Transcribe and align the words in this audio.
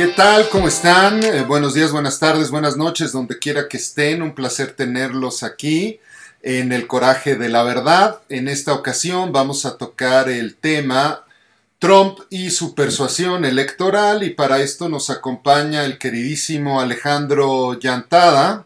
¿Qué 0.00 0.06
tal? 0.06 0.48
¿Cómo 0.48 0.66
están? 0.66 1.22
Eh, 1.22 1.42
buenos 1.42 1.74
días, 1.74 1.92
buenas 1.92 2.18
tardes, 2.18 2.50
buenas 2.50 2.78
noches, 2.78 3.12
donde 3.12 3.38
quiera 3.38 3.68
que 3.68 3.76
estén. 3.76 4.22
Un 4.22 4.34
placer 4.34 4.72
tenerlos 4.72 5.42
aquí 5.42 6.00
en 6.40 6.72
el 6.72 6.86
Coraje 6.86 7.36
de 7.36 7.50
la 7.50 7.62
Verdad. 7.64 8.22
En 8.30 8.48
esta 8.48 8.72
ocasión 8.72 9.30
vamos 9.30 9.66
a 9.66 9.76
tocar 9.76 10.30
el 10.30 10.54
tema 10.54 11.26
Trump 11.78 12.20
y 12.30 12.48
su 12.48 12.74
persuasión 12.74 13.44
electoral 13.44 14.22
y 14.22 14.30
para 14.30 14.60
esto 14.60 14.88
nos 14.88 15.10
acompaña 15.10 15.84
el 15.84 15.98
queridísimo 15.98 16.80
Alejandro 16.80 17.78
Llantada. 17.78 18.64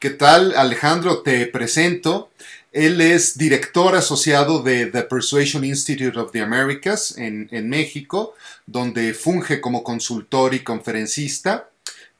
¿Qué 0.00 0.10
tal? 0.10 0.52
Alejandro, 0.56 1.22
te 1.22 1.46
presento. 1.46 2.30
Él 2.76 3.00
es 3.00 3.38
director 3.38 3.94
asociado 3.94 4.62
de 4.62 4.84
The 4.84 5.04
Persuasion 5.04 5.64
Institute 5.64 6.18
of 6.18 6.30
the 6.32 6.42
Americas 6.42 7.16
en, 7.16 7.48
México, 7.70 8.34
donde 8.66 9.14
funge 9.14 9.62
como 9.62 9.82
consultor 9.82 10.52
y 10.52 10.58
conferencista. 10.60 11.70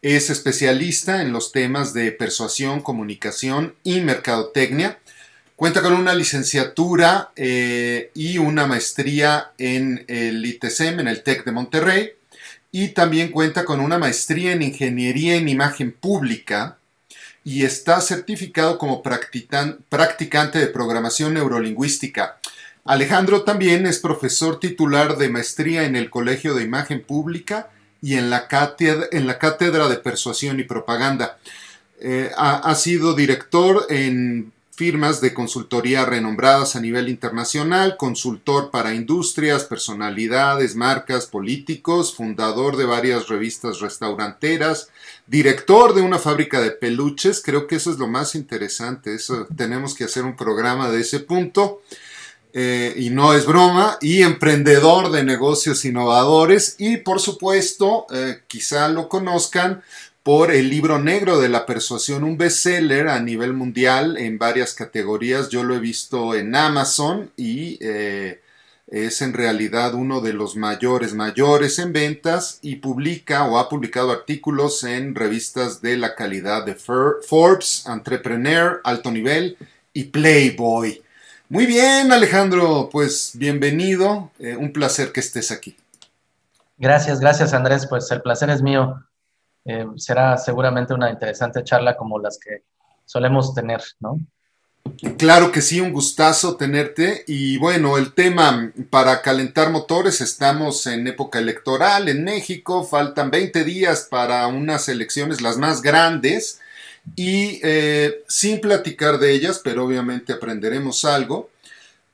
Es 0.00 0.30
especialista 0.30 1.20
en 1.20 1.30
los 1.30 1.52
temas 1.52 1.92
de 1.92 2.10
persuasión, 2.10 2.80
comunicación 2.80 3.74
y 3.84 4.00
mercadotecnia. 4.00 4.98
Cuenta 5.56 5.82
con 5.82 5.92
una 5.92 6.14
licenciatura 6.14 7.32
eh, 7.36 8.10
y 8.14 8.38
una 8.38 8.66
maestría 8.66 9.52
en 9.58 10.06
el 10.08 10.42
ITSM, 10.42 11.00
en 11.00 11.08
el 11.08 11.22
TEC 11.22 11.44
de 11.44 11.52
Monterrey, 11.52 12.12
y 12.72 12.88
también 12.88 13.30
cuenta 13.30 13.66
con 13.66 13.78
una 13.80 13.98
maestría 13.98 14.52
en 14.52 14.62
ingeniería 14.62 15.36
en 15.36 15.50
imagen 15.50 15.92
pública 15.92 16.78
y 17.46 17.64
está 17.64 18.00
certificado 18.00 18.76
como 18.76 19.04
practicante 19.04 20.58
de 20.58 20.66
programación 20.66 21.34
neurolingüística. 21.34 22.38
Alejandro 22.84 23.44
también 23.44 23.86
es 23.86 24.00
profesor 24.00 24.58
titular 24.58 25.16
de 25.16 25.28
maestría 25.28 25.84
en 25.84 25.94
el 25.94 26.10
Colegio 26.10 26.56
de 26.56 26.64
Imagen 26.64 27.04
Pública 27.04 27.70
y 28.02 28.14
en 28.14 28.30
la 28.30 28.48
Cátedra, 28.48 29.88
de 29.88 29.96
Persuasión 29.98 30.58
y 30.58 30.64
Propaganda. 30.64 31.38
Eh, 32.00 32.32
ha, 32.36 32.74
sido 32.74 33.14
director 33.14 33.86
en 33.90 34.52
firmas 34.76 35.22
de 35.22 35.32
consultoría 35.32 36.04
renombradas 36.04 36.76
a 36.76 36.80
nivel 36.80 37.08
internacional, 37.08 37.96
consultor 37.96 38.70
para 38.70 38.94
industrias, 38.94 39.64
personalidades, 39.64 40.76
marcas, 40.76 41.26
políticos, 41.26 42.14
fundador 42.14 42.76
de 42.76 42.84
varias 42.84 43.28
revistas 43.28 43.80
restauranteras, 43.80 44.90
director 45.26 45.94
de 45.94 46.02
una 46.02 46.18
fábrica 46.18 46.60
de 46.60 46.72
peluches, 46.72 47.42
creo 47.42 47.66
que 47.66 47.76
eso 47.76 47.90
es 47.90 47.98
lo 47.98 48.06
más 48.06 48.34
interesante, 48.34 49.14
eso 49.14 49.46
tenemos 49.56 49.94
que 49.94 50.04
hacer 50.04 50.24
un 50.24 50.36
programa 50.36 50.90
de 50.90 51.00
ese 51.00 51.20
punto. 51.20 51.80
Eh, 52.58 52.94
y 52.96 53.10
no 53.10 53.34
es 53.34 53.44
broma, 53.44 53.98
y 54.00 54.22
emprendedor 54.22 55.10
de 55.10 55.22
negocios 55.24 55.84
innovadores, 55.84 56.76
y 56.78 56.96
por 56.96 57.20
supuesto, 57.20 58.06
eh, 58.10 58.40
quizá 58.46 58.88
lo 58.88 59.10
conozcan 59.10 59.82
por 60.26 60.50
el 60.50 60.70
libro 60.70 60.98
negro 60.98 61.38
de 61.38 61.48
la 61.48 61.66
persuasión, 61.66 62.24
un 62.24 62.36
bestseller 62.36 63.06
a 63.06 63.20
nivel 63.20 63.52
mundial 63.52 64.16
en 64.16 64.38
varias 64.38 64.74
categorías. 64.74 65.50
Yo 65.50 65.62
lo 65.62 65.76
he 65.76 65.78
visto 65.78 66.34
en 66.34 66.56
Amazon 66.56 67.30
y 67.36 67.78
eh, 67.80 68.40
es 68.88 69.22
en 69.22 69.34
realidad 69.34 69.94
uno 69.94 70.20
de 70.20 70.32
los 70.32 70.56
mayores, 70.56 71.14
mayores 71.14 71.78
en 71.78 71.92
ventas 71.92 72.58
y 72.60 72.74
publica 72.74 73.44
o 73.44 73.56
ha 73.56 73.68
publicado 73.68 74.10
artículos 74.10 74.82
en 74.82 75.14
revistas 75.14 75.80
de 75.80 75.96
la 75.96 76.16
calidad 76.16 76.66
de 76.66 76.74
Forbes, 76.74 77.84
Entrepreneur, 77.86 78.80
Alto 78.82 79.12
Nivel 79.12 79.56
y 79.92 80.06
Playboy. 80.06 81.04
Muy 81.48 81.66
bien, 81.66 82.10
Alejandro, 82.10 82.88
pues 82.90 83.30
bienvenido, 83.34 84.32
eh, 84.40 84.56
un 84.56 84.72
placer 84.72 85.12
que 85.12 85.20
estés 85.20 85.52
aquí. 85.52 85.76
Gracias, 86.78 87.20
gracias 87.20 87.54
Andrés, 87.54 87.86
pues 87.86 88.10
el 88.10 88.22
placer 88.22 88.50
es 88.50 88.60
mío. 88.60 89.06
Eh, 89.66 89.86
será 89.96 90.36
seguramente 90.36 90.94
una 90.94 91.10
interesante 91.10 91.64
charla 91.64 91.96
como 91.96 92.18
las 92.18 92.38
que 92.38 92.62
solemos 93.04 93.54
tener, 93.54 93.82
¿no? 94.00 94.20
Claro 95.18 95.50
que 95.50 95.60
sí, 95.60 95.80
un 95.80 95.92
gustazo 95.92 96.56
tenerte. 96.56 97.24
Y 97.26 97.58
bueno, 97.58 97.98
el 97.98 98.14
tema 98.14 98.72
para 98.90 99.22
calentar 99.22 99.70
motores, 99.70 100.20
estamos 100.20 100.86
en 100.86 101.06
época 101.06 101.38
electoral 101.38 102.08
en 102.08 102.24
México, 102.24 102.84
faltan 102.84 103.30
20 103.30 103.64
días 103.64 104.06
para 104.10 104.46
unas 104.46 104.88
elecciones 104.88 105.40
las 105.40 105.58
más 105.58 105.82
grandes 105.82 106.60
y 107.14 107.60
eh, 107.62 108.24
sin 108.28 108.60
platicar 108.60 109.18
de 109.18 109.32
ellas, 109.32 109.60
pero 109.62 109.84
obviamente 109.84 110.32
aprenderemos 110.32 111.04
algo. 111.04 111.50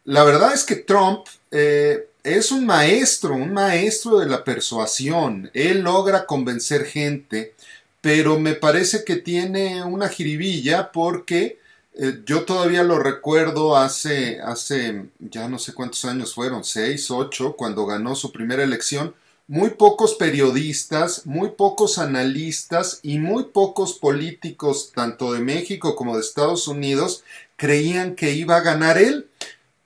La 0.04 0.24
verdad 0.24 0.52
es 0.52 0.64
que 0.64 0.76
Trump 0.76 1.26
eh, 1.50 2.08
es 2.22 2.53
un 2.53 2.66
maestro, 2.66 3.34
un 3.34 3.53
maestro 3.53 4.19
de 4.19 4.27
la 4.27 4.44
persuasión. 4.44 5.50
Él 5.55 5.81
logra 5.81 6.27
convencer 6.27 6.84
gente, 6.84 7.55
pero 8.00 8.38
me 8.38 8.55
parece 8.55 9.05
que 9.05 9.16
tiene 9.16 9.83
una 9.84 10.09
jiribilla 10.09 10.93
porque 10.93 11.59
eh, 11.94 12.22
yo 12.25 12.44
todavía 12.44 12.84
lo 12.84 12.99
recuerdo 12.99 13.77
hace, 13.77 14.41
hace, 14.41 15.06
ya 15.19 15.49
no 15.49 15.59
sé 15.59 15.75
cuántos 15.75 16.05
años 16.05 16.34
fueron, 16.34 16.65
seis, 16.65 17.10
ocho, 17.10 17.55
cuando 17.56 17.87
ganó 17.87 18.15
su 18.15 18.33
primera 18.33 18.62
elección. 18.62 19.15
Muy 19.49 19.71
pocos 19.71 20.15
periodistas, 20.15 21.27
muy 21.27 21.50
pocos 21.50 21.99
analistas 21.99 23.00
y 23.03 23.19
muy 23.19 23.44
pocos 23.47 23.94
políticos, 23.94 24.93
tanto 24.94 25.33
de 25.33 25.41
México 25.41 25.97
como 25.97 26.15
de 26.15 26.22
Estados 26.22 26.69
Unidos, 26.69 27.25
creían 27.56 28.15
que 28.15 28.33
iba 28.33 28.56
a 28.56 28.60
ganar 28.60 28.99
él 28.99 29.28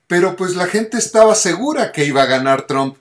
pero 0.07 0.37
pues 0.37 0.55
la 0.55 0.67
gente 0.67 0.99
estaba 0.99 1.35
segura 1.35 1.93
que 1.93 2.05
iba 2.05 2.23
a 2.23 2.27
ganar 2.27 2.67
Trump. 2.67 2.97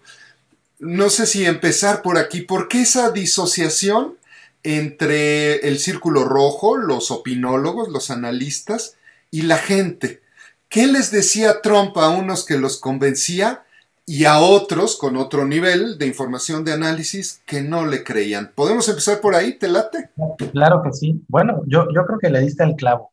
No 0.79 1.09
sé 1.09 1.25
si 1.25 1.45
empezar 1.45 2.01
por 2.01 2.17
aquí, 2.17 2.41
¿por 2.41 2.67
qué 2.67 2.81
esa 2.81 3.11
disociación 3.11 4.15
entre 4.63 5.67
el 5.67 5.77
círculo 5.79 6.25
rojo, 6.25 6.77
los 6.77 7.11
opinólogos, 7.11 7.89
los 7.89 8.09
analistas 8.09 8.95
y 9.31 9.43
la 9.43 9.57
gente? 9.57 10.21
¿Qué 10.67 10.87
les 10.87 11.11
decía 11.11 11.61
Trump 11.61 11.95
a 11.97 12.09
unos 12.09 12.45
que 12.45 12.57
los 12.57 12.79
convencía 12.79 13.63
y 14.07 14.25
a 14.25 14.39
otros 14.39 14.97
con 14.97 15.15
otro 15.15 15.45
nivel 15.45 15.97
de 15.97 16.07
información 16.07 16.65
de 16.65 16.73
análisis 16.73 17.41
que 17.45 17.61
no 17.61 17.85
le 17.85 18.03
creían? 18.03 18.51
¿Podemos 18.53 18.89
empezar 18.89 19.21
por 19.21 19.35
ahí? 19.35 19.53
¿Te 19.53 19.67
late? 19.67 20.09
Claro 20.51 20.81
que 20.83 20.91
sí. 20.91 21.23
Bueno, 21.27 21.61
yo, 21.67 21.87
yo 21.93 22.05
creo 22.05 22.19
que 22.19 22.29
le 22.29 22.41
diste 22.41 22.63
el 22.63 22.75
clavo. 22.75 23.11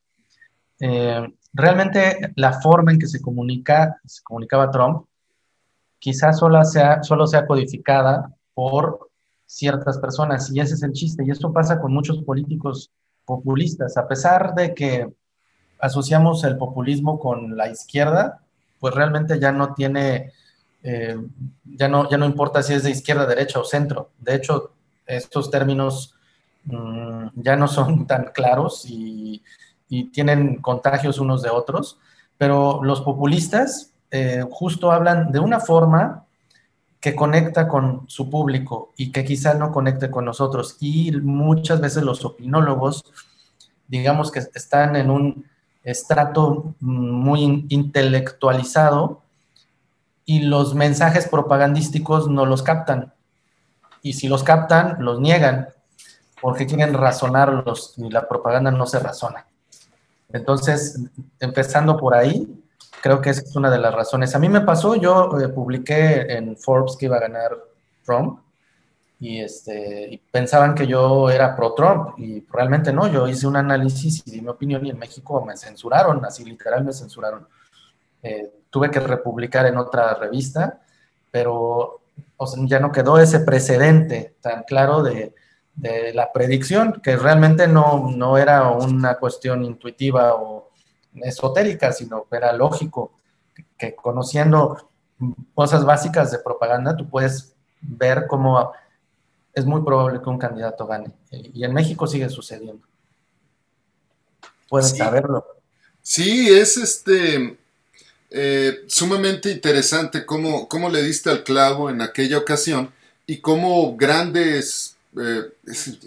Eh, 0.81 1.29
realmente 1.53 2.33
la 2.37 2.61
forma 2.61 2.93
en 2.93 2.99
que 2.99 3.07
se 3.07 3.21
comunica, 3.21 4.01
se 4.05 4.23
comunicaba 4.23 4.71
Trump, 4.71 5.07
quizás 5.99 6.39
solo 6.39 6.65
sea, 6.65 7.47
codificada 7.47 8.35
por 8.55 9.11
ciertas 9.47 9.99
personas, 9.99 10.51
y 10.51 10.61
ese 10.61 10.75
es 10.75 10.83
el 10.83 10.93
chiste, 10.93 11.25
y 11.25 11.31
esto 11.31 11.53
pasa 11.53 11.81
con 11.81 11.93
muchos 11.93 12.23
políticos 12.23 12.91
populistas, 13.25 13.97
a 13.97 14.09
pesar 14.09 14.55
de 14.55 14.75
que 14.75 15.13
asociamos 15.79 16.43
el 16.45 16.57
populismo 16.57 17.19
con 17.19 17.57
la 17.57 17.69
izquierda, 17.69 18.41
pues 18.81 18.95
realmente 18.95 19.39
ya 19.39 19.53
no 19.53 19.75
tiene, 19.75 20.33
eh, 20.83 21.17
ya, 21.65 21.89
no, 21.89 22.09
ya 22.11 22.17
no 22.17 22.27
importa 22.27 22.63
si 22.63 22.75
es 22.75 22.83
de 22.83 22.91
izquierda, 22.91 23.27
derecha 23.27 23.61
o 23.61 23.65
centro. 23.65 24.11
De 24.19 24.35
hecho, 24.35 24.73
estos 25.07 25.51
términos 25.51 26.15
mm, 26.65 27.29
ya 27.35 27.57
no 27.57 27.69
son 27.69 28.07
tan 28.09 28.33
claros 28.33 28.85
y 28.89 29.43
y 29.93 30.05
tienen 30.05 30.57
contagios 30.63 31.19
unos 31.19 31.43
de 31.43 31.51
otros, 31.51 31.99
pero 32.39 32.83
los 32.83 33.03
populistas 33.03 33.93
eh, 34.11 34.43
justo 34.51 34.91
hablan 34.91 35.31
de 35.33 35.39
una 35.39 35.61
forma 35.61 36.25
que 36.99 37.15
conecta 37.15 37.69
con 37.69 38.09
su 38.09 38.31
público 38.31 38.95
y 38.97 39.13
que 39.13 39.23
quizá 39.23 39.53
no 39.53 39.71
conecte 39.71 40.11
con 40.11 40.25
nosotros. 40.25 40.79
Y 40.81 41.13
muchas 41.13 41.83
veces 41.83 42.05
los 42.05 42.25
opinólogos, 42.25 43.05
digamos 43.87 44.33
que 44.33 44.39
están 44.39 44.97
en 44.97 45.11
un 45.11 45.45
estrato 45.85 46.75
muy 46.81 47.67
intelectualizado 47.69 49.21
y 50.25 50.41
los 50.41 50.75
mensajes 50.75 51.29
propagandísticos 51.29 52.31
no 52.31 52.47
los 52.47 52.63
captan. 52.63 53.13
Y 54.01 54.15
si 54.15 54.27
los 54.27 54.43
captan, 54.43 55.05
los 55.05 55.21
niegan 55.21 55.69
porque 56.41 56.67
quieren 56.67 56.95
razonarlos 56.95 57.93
y 57.99 58.09
la 58.09 58.27
propaganda 58.27 58.71
no 58.71 58.87
se 58.87 58.99
razona. 58.99 59.52
Entonces, 60.33 60.99
empezando 61.41 61.97
por 61.97 62.15
ahí, 62.15 62.63
creo 63.03 63.21
que 63.21 63.31
esa 63.31 63.43
es 63.43 63.55
una 63.57 63.71
de 63.71 63.79
las 63.79 63.95
razones. 63.95 64.35
A 64.35 64.39
mí 64.39 64.49
me 64.49 64.63
pasó, 64.63 64.95
yo 64.97 65.39
eh, 65.39 65.49
publiqué 65.49 66.33
en 66.33 66.57
Forbes 66.57 66.97
que 66.97 67.07
iba 67.07 67.17
a 67.17 67.21
ganar 67.21 67.59
Trump 68.05 68.41
y, 69.19 69.41
este, 69.41 70.21
pensaban 70.31 70.75
que 70.75 70.87
yo 70.87 71.31
era 71.31 71.55
pro-Trump 71.55 72.19
y 72.19 72.47
realmente 72.51 72.93
no, 72.93 73.07
yo 73.07 73.29
hice 73.29 73.47
un 73.47 73.57
análisis 73.57 74.23
y 74.27 74.31
di 74.31 74.41
mi 74.41 74.49
opinión 74.49 74.85
y 74.87 74.91
en 74.91 74.99
México 74.99 75.45
me 75.45 75.57
censuraron, 75.57 76.25
así 76.25 76.45
literal 76.45 76.85
me 76.85 76.93
censuraron. 76.93 77.47
Eh, 78.23 78.51
tuve 78.71 78.91
que 78.91 79.01
republicar 79.01 79.67
en 79.67 79.77
otra 79.77 80.15
revista, 80.15 80.81
pero 81.31 82.01
ya 82.67 82.81
no 82.81 82.91
quedó 82.91 83.19
ese 83.19 83.41
precedente 83.41 84.37
tan 84.41 84.65
claro 84.65 85.03
de, 85.03 85.35
de 85.75 86.13
la 86.13 86.33
predicción, 86.33 87.01
que 87.03 87.17
realmente 87.17 87.67
no, 87.67 88.11
no 88.11 88.39
era 88.39 88.71
una 88.71 89.17
cuestión 89.17 89.65
intuitiva 89.65 90.35
o 90.35 90.71
esotérica, 91.15 91.93
sino 91.93 92.27
era 92.31 92.53
lógico, 92.53 93.13
que 93.79 93.95
conociendo 93.95 94.91
cosas 95.55 95.85
básicas 95.85 96.31
de 96.31 96.39
propaganda, 96.39 96.97
tú 96.97 97.09
puedes 97.09 97.55
ver 97.81 98.27
cómo 98.27 98.73
es 99.55 99.65
muy 99.65 99.83
probable 99.83 100.21
que 100.23 100.31
un 100.31 100.39
candidato 100.39 100.87
gane. 100.87 101.11
Y 101.31 101.65
en 101.65 101.75
México 101.75 102.07
sigue 102.07 102.29
sucediendo. 102.29 102.87
Pueden 104.69 104.89
saberlo. 104.89 105.45
Sí, 106.01 106.49
es 106.49 106.77
este 106.77 107.59
eh, 108.31 108.85
sumamente 108.87 109.51
interesante 109.51 110.25
cómo, 110.25 110.67
cómo, 110.67 110.89
le 110.89 111.03
diste 111.03 111.29
al 111.31 111.45
clavo 111.45 111.91
en 111.91 112.01
aquella 112.01 112.39
ocasión 112.39 112.91
y 113.27 113.41
cómo 113.41 113.95
grandes, 113.97 114.92
eh, 115.19 115.43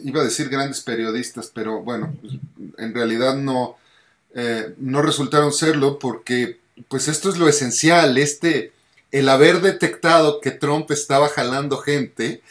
iba 0.03 0.21
a 0.21 0.25
decir 0.25 0.49
grandes 0.49 0.81
periodistas, 0.81 1.51
pero 1.53 1.81
bueno, 1.81 2.15
en 2.77 2.93
realidad 2.93 3.35
no, 3.35 3.77
eh, 4.33 4.73
no 4.77 5.01
resultaron 5.01 5.51
serlo 5.51 5.99
porque 5.99 6.59
pues 6.87 7.07
esto 7.07 7.29
es 7.29 7.37
lo 7.37 7.47
esencial, 7.47 8.17
este, 8.17 8.73
el 9.11 9.29
haber 9.29 9.61
detectado 9.61 10.41
que 10.41 10.51
Trump 10.51 10.91
estaba 10.91 11.29
jalando 11.29 11.77
gente, 11.77 12.41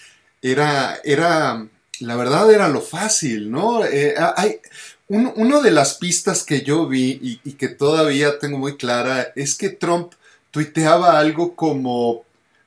era, 0.40 0.98
era, 1.04 1.66
la 2.00 2.16
verdad 2.16 2.50
era 2.52 2.68
lo 2.68 2.80
fácil, 2.80 3.50
¿no? 3.50 3.82
hay, 3.82 4.60
una 5.08 5.60
de 5.60 5.70
las 5.70 5.94
pistas 5.94 6.44
que 6.44 6.62
yo 6.62 6.86
vi 6.86 7.40
y, 7.44 7.52
que 7.52 7.68
todavía 7.68 8.38
tengo 8.38 8.58
muy 8.58 8.76
clara 8.76 9.32
es 9.36 9.54
que 9.54 9.68
Trump 9.68 10.12
tuiteaba 10.50 11.18
algo 11.18 11.54
como 11.54 12.24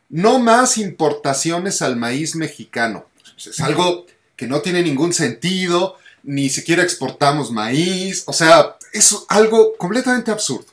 no 0.09 0.39
más 0.39 0.77
importaciones 0.77 1.81
al 1.81 1.95
maíz 1.95 2.35
mexicano. 2.35 3.05
Es 3.37 3.59
algo 3.61 4.05
que 4.35 4.47
no 4.47 4.61
tiene 4.61 4.81
ningún 4.83 5.13
sentido, 5.13 5.97
ni 6.23 6.49
siquiera 6.49 6.83
exportamos 6.83 7.51
maíz, 7.51 8.23
o 8.25 8.33
sea, 8.33 8.75
es 8.93 9.15
algo 9.29 9.75
completamente 9.77 10.31
absurdo. 10.31 10.67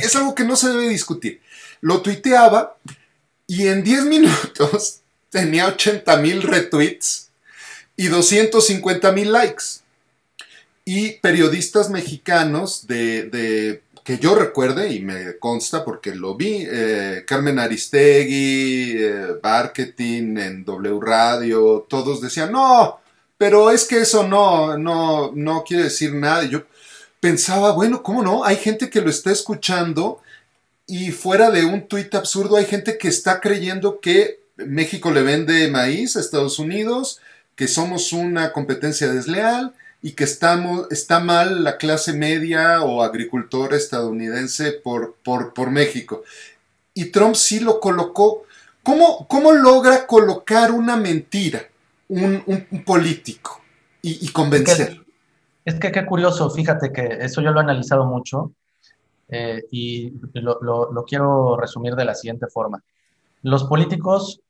Es 0.00 0.16
algo 0.16 0.34
que 0.34 0.44
no 0.44 0.56
se 0.56 0.68
debe 0.68 0.88
discutir. 0.88 1.40
Lo 1.80 2.02
tuiteaba 2.02 2.76
y 3.46 3.66
en 3.66 3.82
10 3.82 4.04
minutos 4.06 5.00
tenía 5.30 5.66
80 5.66 6.16
mil 6.18 6.42
retweets 6.42 7.28
y 7.96 8.08
250 8.08 9.12
mil 9.12 9.32
likes 9.32 9.64
y 10.84 11.12
periodistas 11.12 11.90
mexicanos 11.90 12.86
de, 12.86 13.82
que 14.04 14.18
yo 14.18 14.34
recuerde, 14.34 14.92
y 14.92 15.00
me 15.00 15.38
consta 15.38 15.84
porque 15.84 16.14
lo 16.14 16.34
vi, 16.34 16.66
eh, 16.68 17.24
Carmen 17.26 17.58
Aristegui, 17.58 18.96
eh, 18.98 19.40
en 20.08 20.64
W 20.64 20.98
Radio, 21.00 21.86
todos 21.88 22.20
decían, 22.20 22.52
no, 22.52 23.00
pero 23.38 23.70
es 23.70 23.84
que 23.84 24.00
eso 24.00 24.26
no, 24.26 24.76
no, 24.78 25.32
no 25.34 25.64
quiere 25.64 25.84
decir 25.84 26.14
nada. 26.14 26.44
Yo 26.44 26.64
pensaba, 27.20 27.72
bueno, 27.72 28.02
¿cómo 28.02 28.22
no? 28.22 28.44
Hay 28.44 28.56
gente 28.56 28.90
que 28.90 29.00
lo 29.00 29.10
está 29.10 29.30
escuchando 29.30 30.20
y 30.86 31.10
fuera 31.12 31.50
de 31.50 31.64
un 31.64 31.86
tuit 31.88 32.14
absurdo 32.14 32.56
hay 32.56 32.66
gente 32.66 32.98
que 32.98 33.08
está 33.08 33.40
creyendo 33.40 34.00
que 34.00 34.40
México 34.56 35.10
le 35.10 35.22
vende 35.22 35.70
maíz 35.70 36.16
a 36.16 36.20
Estados 36.20 36.58
Unidos, 36.58 37.20
que 37.56 37.68
somos 37.68 38.12
una 38.12 38.52
competencia 38.52 39.12
desleal, 39.12 39.74
y 40.02 40.12
que 40.12 40.24
estamos, 40.24 40.88
está 40.90 41.20
mal 41.20 41.62
la 41.62 41.78
clase 41.78 42.12
media 42.12 42.82
o 42.82 43.02
agricultor 43.02 43.72
estadounidense 43.72 44.72
por, 44.72 45.14
por, 45.22 45.70
México. 45.70 46.24
Y 46.92 47.06
Trump 47.06 47.36
sí 47.36 47.60
lo 47.60 47.78
colocó. 47.78 48.42
¿Cómo, 48.82 49.28
cómo 49.28 49.52
logra 49.52 50.08
colocar 50.08 50.72
una 50.72 50.96
mentira 50.96 51.62
un, 52.08 52.42
político 52.84 53.60
y, 54.02 54.28
convencer? 54.32 55.00
Es 55.64 55.76
que, 55.76 55.92
qué 55.92 56.04
curioso, 56.04 56.50
fíjate 56.50 56.92
que 56.92 57.18
eso 57.20 57.40
yo 57.40 57.52
lo 57.52 57.60
he 57.60 57.62
analizado 57.62 58.04
mucho 58.04 58.52
eh, 59.28 59.62
y 59.70 60.12
lo, 60.34 60.58
lo 60.60 61.04
quiero 61.04 61.56
resumir 61.56 61.94
de 61.94 62.04
la 62.04 62.16
siguiente 62.16 62.48
forma. 62.48 62.82
Los 63.42 63.64
políticos 63.64 64.40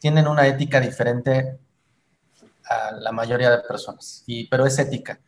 tienen 0.00 0.26
una 0.26 0.46
ética 0.46 0.80
diferente 0.80 1.58
a 2.68 2.92
la 2.92 3.12
mayoría 3.12 3.50
de 3.50 3.58
personas, 3.58 4.22
y, 4.26 4.48
pero 4.48 4.66
es 4.66 4.78
ética. 4.78 5.20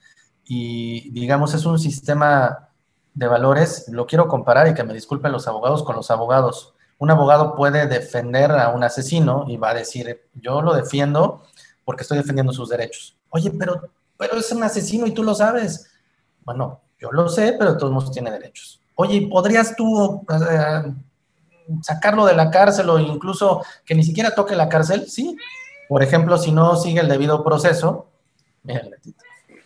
Y 0.45 1.11
digamos, 1.11 1.55
es 1.55 1.67
un 1.67 1.79
sistema 1.79 2.71
de 3.15 3.27
valores, 3.27 3.87
lo 3.89 4.07
quiero 4.07 4.29
comparar 4.29 4.69
y 4.69 4.75
que 4.75 4.85
me 4.85 4.95
disculpen 4.95 5.33
los 5.33 5.49
abogados 5.49 5.83
con 5.83 5.97
los 5.97 6.11
abogados. 6.11 6.75
Un 6.99 7.11
abogado 7.11 7.55
puede 7.55 7.87
defender 7.87 8.53
a 8.53 8.71
un 8.71 8.83
asesino 8.83 9.45
y 9.49 9.57
va 9.57 9.71
a 9.71 9.75
decir, 9.75 10.29
yo 10.35 10.63
lo 10.63 10.75
defiendo 10.75 11.43
porque 11.85 12.03
estoy 12.03 12.19
defendiendo 12.19 12.53
sus 12.53 12.69
derechos. 12.69 13.17
Oye, 13.31 13.51
pero, 13.51 13.91
pero 14.17 14.37
es 14.37 14.51
un 14.53 14.63
asesino 14.63 15.07
y 15.07 15.13
tú 15.13 15.23
lo 15.23 15.35
sabes. 15.35 15.91
Bueno, 16.45 16.81
yo 16.99 17.11
lo 17.13 17.29
sé, 17.29 17.55
pero 17.59 17.77
todos 17.77 17.93
mundo 17.93 18.11
tiene 18.11 18.31
derechos. 18.31 18.81
Oye, 18.95 19.29
¿podrías 19.31 19.77
tú 19.77 20.25
eh, 20.51 20.95
sacarlo 21.83 22.27
de 22.27 22.35
la 22.35 22.51
cárcel 22.51 22.91
o 22.91 22.99
incluso 22.99 23.65
que 23.85 23.95
ni 23.95 24.03
siquiera 24.03 24.35
toque 24.35 24.57
la 24.57 24.69
cárcel? 24.69 25.09
Sí, 25.09 25.37
por 25.89 26.03
ejemplo, 26.03 26.37
si 26.39 26.53
no 26.53 26.77
sigue 26.77 27.01
el 27.01 27.09
debido 27.09 27.43
proceso, 27.43 28.11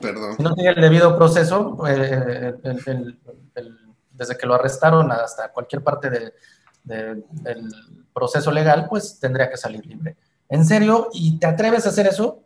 Perdón. 0.01 0.37
si 0.37 0.43
no 0.43 0.55
sigue 0.55 0.69
el 0.69 0.81
debido 0.81 1.17
proceso, 1.17 1.79
eh, 1.89 2.55
desde 4.13 4.37
que 4.37 4.47
lo 4.47 4.55
arrestaron 4.55 5.11
hasta 5.11 5.53
cualquier 5.53 5.83
parte 5.83 6.33
del 6.85 7.75
proceso 8.13 8.51
legal, 8.53 8.87
pues 8.89 9.19
tendría 9.19 9.51
que 9.51 9.57
salir 9.57 9.85
libre. 9.85 10.17
¿En 10.49 10.65
serio? 10.65 11.09
¿Y 11.13 11.39
te 11.39 11.47
atreves 11.47 11.87
a 11.87 11.89
hacer 11.89 12.07
eso? 12.07 12.41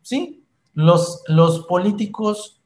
Sí. 0.00 0.44
Los, 0.74 1.22
los 1.26 1.66
políticos 1.66 2.60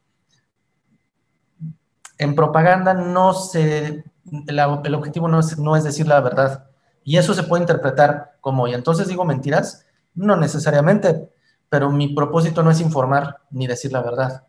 en 2.19 2.35
propaganda 2.35 2.94
no 2.94 3.35
se... 3.35 4.05
el 4.47 4.94
objetivo 4.94 5.29
no 5.29 5.41
es, 5.41 5.59
no 5.59 5.76
es 5.76 5.85
decir 5.85 6.06
la 6.06 6.20
verdad. 6.20 6.70
Y 7.05 7.19
eso 7.19 7.35
se 7.35 7.43
puede 7.43 7.62
interpretar 7.62 8.37
como, 8.41 8.67
y 8.69 8.75
entonces 8.75 9.09
digo 9.09 9.25
mentiras, 9.25 9.86
no 10.16 10.36
necesariamente, 10.36 11.30
pero 11.68 11.90
mi 11.90 12.08
propósito 12.08 12.62
no 12.62 12.70
es 12.70 12.80
informar 12.80 13.42
ni 13.50 13.66
decir 13.66 13.92
la 13.92 14.02
verdad. 14.02 14.46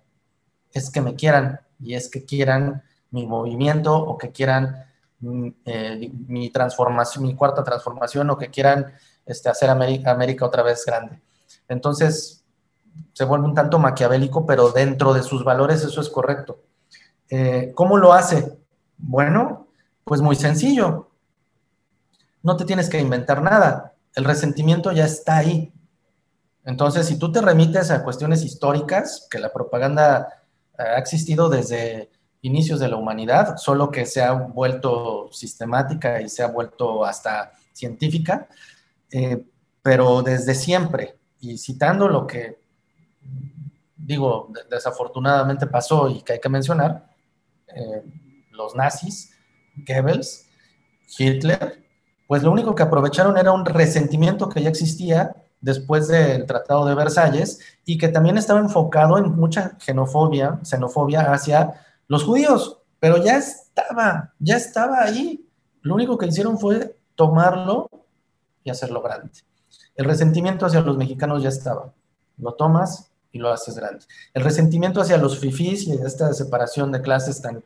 Es 0.71 0.89
que 0.89 1.01
me 1.01 1.15
quieran 1.15 1.59
y 1.79 1.93
es 1.93 2.09
que 2.09 2.25
quieran 2.25 2.83
mi 3.11 3.27
movimiento 3.27 3.95
o 3.95 4.17
que 4.17 4.31
quieran 4.31 4.85
mm, 5.19 5.47
eh, 5.65 6.11
mi 6.27 6.49
transformación, 6.49 7.25
mi 7.25 7.35
cuarta 7.35 7.63
transformación 7.63 8.29
o 8.29 8.37
que 8.37 8.49
quieran 8.49 8.93
este, 9.25 9.49
hacer 9.49 9.69
América, 9.69 10.11
América 10.11 10.45
otra 10.45 10.63
vez 10.63 10.85
grande. 10.85 11.21
Entonces, 11.67 12.45
se 13.13 13.25
vuelve 13.25 13.45
un 13.45 13.53
tanto 13.53 13.77
maquiavélico, 13.77 14.45
pero 14.45 14.71
dentro 14.71 15.13
de 15.13 15.23
sus 15.23 15.43
valores 15.43 15.83
eso 15.83 16.01
es 16.01 16.09
correcto. 16.09 16.63
Eh, 17.29 17.71
¿Cómo 17.75 17.97
lo 17.97 18.13
hace? 18.13 18.57
Bueno, 18.97 19.67
pues 20.03 20.21
muy 20.21 20.35
sencillo. 20.35 21.11
No 22.41 22.55
te 22.55 22.65
tienes 22.65 22.89
que 22.89 22.99
inventar 22.99 23.41
nada 23.41 23.96
el 24.15 24.23
resentimiento 24.23 24.91
ya 24.91 25.05
está 25.05 25.37
ahí. 25.37 25.73
Entonces, 26.65 27.07
si 27.07 27.17
tú 27.17 27.31
te 27.31 27.41
remites 27.41 27.91
a 27.91 28.03
cuestiones 28.03 28.43
históricas, 28.43 29.27
que 29.29 29.39
la 29.39 29.53
propaganda 29.53 30.43
ha 30.77 30.97
existido 30.97 31.49
desde 31.49 32.11
inicios 32.41 32.79
de 32.79 32.87
la 32.87 32.97
humanidad, 32.97 33.57
solo 33.57 33.89
que 33.89 34.05
se 34.05 34.21
ha 34.21 34.31
vuelto 34.33 35.29
sistemática 35.31 36.21
y 36.21 36.29
se 36.29 36.43
ha 36.43 36.47
vuelto 36.47 37.05
hasta 37.05 37.53
científica, 37.73 38.47
eh, 39.11 39.45
pero 39.81 40.21
desde 40.21 40.53
siempre, 40.53 41.17
y 41.39 41.57
citando 41.57 42.07
lo 42.07 42.27
que, 42.27 42.59
digo, 43.95 44.51
desafortunadamente 44.69 45.67
pasó 45.67 46.09
y 46.09 46.21
que 46.21 46.33
hay 46.33 46.39
que 46.39 46.49
mencionar, 46.49 47.07
eh, 47.67 48.03
los 48.51 48.75
nazis, 48.75 49.31
Goebbels, 49.75 50.45
Hitler, 51.17 51.86
pues 52.27 52.43
lo 52.43 52.51
único 52.51 52.75
que 52.75 52.83
aprovecharon 52.83 53.37
era 53.37 53.53
un 53.53 53.65
resentimiento 53.65 54.49
que 54.49 54.61
ya 54.61 54.69
existía 54.69 55.35
después 55.61 56.07
del 56.07 56.45
Tratado 56.45 56.85
de 56.85 56.93
Versalles 56.93 57.59
y 57.85 57.97
que 57.97 58.09
también 58.09 58.37
estaba 58.37 58.59
enfocado 58.59 59.17
en 59.17 59.35
mucha 59.35 59.77
xenofobia, 59.79 60.59
hacia 61.31 61.85
los 62.07 62.23
judíos, 62.23 62.79
pero 62.99 63.23
ya 63.23 63.37
estaba, 63.37 64.33
ya 64.39 64.57
estaba 64.57 65.01
ahí. 65.01 65.47
Lo 65.81 65.95
único 65.95 66.17
que 66.17 66.27
hicieron 66.27 66.59
fue 66.59 66.97
tomarlo 67.15 67.89
y 68.63 68.69
hacerlo 68.69 69.01
grande. 69.01 69.31
El 69.95 70.05
resentimiento 70.05 70.65
hacia 70.65 70.81
los 70.81 70.97
mexicanos 70.97 71.41
ya 71.41 71.49
estaba. 71.49 71.93
Lo 72.37 72.53
tomas 72.53 73.11
y 73.31 73.39
lo 73.39 73.51
haces 73.51 73.75
grande. 73.75 74.05
El 74.33 74.43
resentimiento 74.43 75.01
hacia 75.01 75.17
los 75.17 75.39
fifís 75.39 75.87
y 75.87 75.93
esta 75.93 76.33
separación 76.33 76.91
de 76.91 77.01
clases 77.01 77.41
tan 77.41 77.63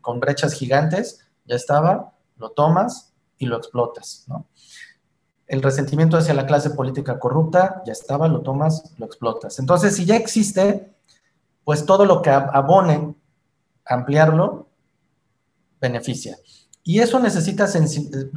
con 0.00 0.20
brechas 0.20 0.52
gigantes 0.52 1.20
ya 1.44 1.56
estaba, 1.56 2.12
lo 2.36 2.50
tomas 2.50 3.07
y 3.38 3.46
lo 3.46 3.56
explotas, 3.56 4.24
¿no? 4.26 4.46
El 5.46 5.62
resentimiento 5.62 6.18
hacia 6.18 6.34
la 6.34 6.46
clase 6.46 6.70
política 6.70 7.18
corrupta 7.18 7.82
ya 7.86 7.92
estaba, 7.92 8.28
lo 8.28 8.42
tomas, 8.42 8.92
lo 8.98 9.06
explotas. 9.06 9.58
Entonces, 9.58 9.96
si 9.96 10.04
ya 10.04 10.14
existe, 10.14 10.92
pues 11.64 11.86
todo 11.86 12.04
lo 12.04 12.20
que 12.20 12.28
abone 12.28 13.14
ampliarlo 13.86 14.68
beneficia. 15.80 16.38
Y 16.82 17.00
eso 17.00 17.18
necesita, 17.18 17.66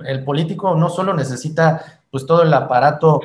el 0.06 0.24
político 0.24 0.76
no 0.76 0.90
solo 0.90 1.14
necesita 1.14 2.02
pues 2.10 2.26
todo 2.26 2.44
el 2.44 2.54
aparato, 2.54 3.22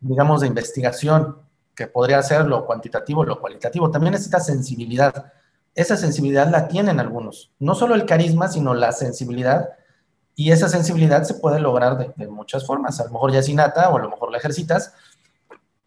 digamos, 0.00 0.40
de 0.40 0.48
investigación, 0.48 1.38
que 1.74 1.88
podría 1.88 2.22
ser 2.22 2.46
lo 2.46 2.66
cuantitativo, 2.66 3.24
lo 3.24 3.40
cualitativo, 3.40 3.90
también 3.90 4.12
necesita 4.12 4.38
sensibilidad. 4.38 5.32
Esa 5.74 5.96
sensibilidad 5.96 6.48
la 6.50 6.68
tienen 6.68 7.00
algunos. 7.00 7.50
No 7.58 7.74
solo 7.74 7.96
el 7.96 8.06
carisma, 8.06 8.48
sino 8.48 8.74
la 8.74 8.92
sensibilidad 8.92 9.70
Y 10.36 10.50
esa 10.50 10.68
sensibilidad 10.68 11.22
se 11.22 11.34
puede 11.34 11.60
lograr 11.60 12.14
de, 12.16 12.26
muchas 12.26 12.66
formas. 12.66 13.00
A 13.00 13.04
lo 13.04 13.10
mejor 13.10 13.32
ya 13.32 13.38
es 13.38 13.48
innata 13.48 13.88
o 13.90 13.96
a 13.96 14.00
lo 14.00 14.10
mejor 14.10 14.30
la 14.30 14.38
ejercitas, 14.38 14.92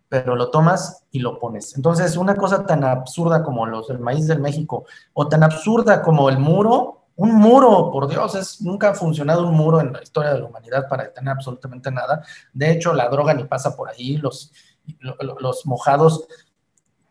pero 0.10 0.36
lo 0.36 0.50
tomas 0.50 1.04
y 1.12 1.20
lo 1.20 1.40
pones. 1.40 1.76
Entonces, 1.76 2.16
una 2.16 2.36
cosa 2.36 2.66
tan 2.66 2.84
absurda 2.84 3.44
como 3.44 3.66
los 3.66 3.88
del 3.88 4.00
maíz 4.00 4.28
del 4.28 4.40
México 4.40 4.86
o 5.14 5.28
tan 5.28 5.44
absurda 5.44 6.02
como 6.02 6.30
el 6.30 6.40
muro, 6.40 7.08
un 7.18 7.36
muro, 7.36 7.90
por 7.92 8.08
Dios, 8.08 8.36
es, 8.36 8.62
nunca 8.62 8.92
ha 8.92 8.94
funcionado 8.94 9.46
un 9.48 9.56
muro 9.56 9.82
en 9.82 9.92
la 9.92 10.02
historia 10.02 10.34
de 10.34 10.40
la 10.40 10.46
humanidad 10.46 10.88
para 10.88 11.04
detener 11.06 11.32
absolutamente 11.32 11.92
nada. 11.92 12.24
De 12.54 12.72
hecho, 12.72 12.94
la 12.94 13.10
droga 13.10 13.34
ni 13.34 13.44
pasa 13.44 13.76
por 13.76 13.90
ahí, 13.90 14.18
los, 14.18 14.54
los 15.42 15.66
mojados 15.66 16.28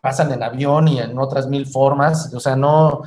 pasan 0.00 0.32
en 0.32 0.44
avión 0.44 0.86
y 0.86 1.00
en 1.00 1.18
otras 1.18 1.48
mil 1.48 1.66
formas, 1.66 2.32
o 2.32 2.38
sea, 2.38 2.54
no, 2.54 3.02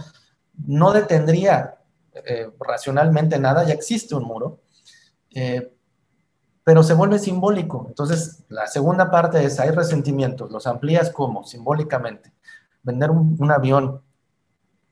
no 0.67 0.91
detendría 0.91 1.78
eh, 2.25 2.49
racionalmente 2.59 3.39
nada, 3.39 3.63
ya 3.63 3.73
existe 3.73 4.15
un 4.15 4.23
muro, 4.23 4.59
eh, 5.33 5.73
pero 6.63 6.83
se 6.83 6.93
vuelve 6.93 7.19
simbólico. 7.19 7.85
Entonces, 7.87 8.43
la 8.49 8.67
segunda 8.67 9.09
parte 9.09 9.43
es, 9.43 9.59
hay 9.59 9.71
resentimientos, 9.71 10.51
los 10.51 10.67
amplías 10.67 11.09
como, 11.09 11.43
simbólicamente. 11.43 12.33
Vender 12.83 13.11
un, 13.11 13.51
avión, 13.51 14.01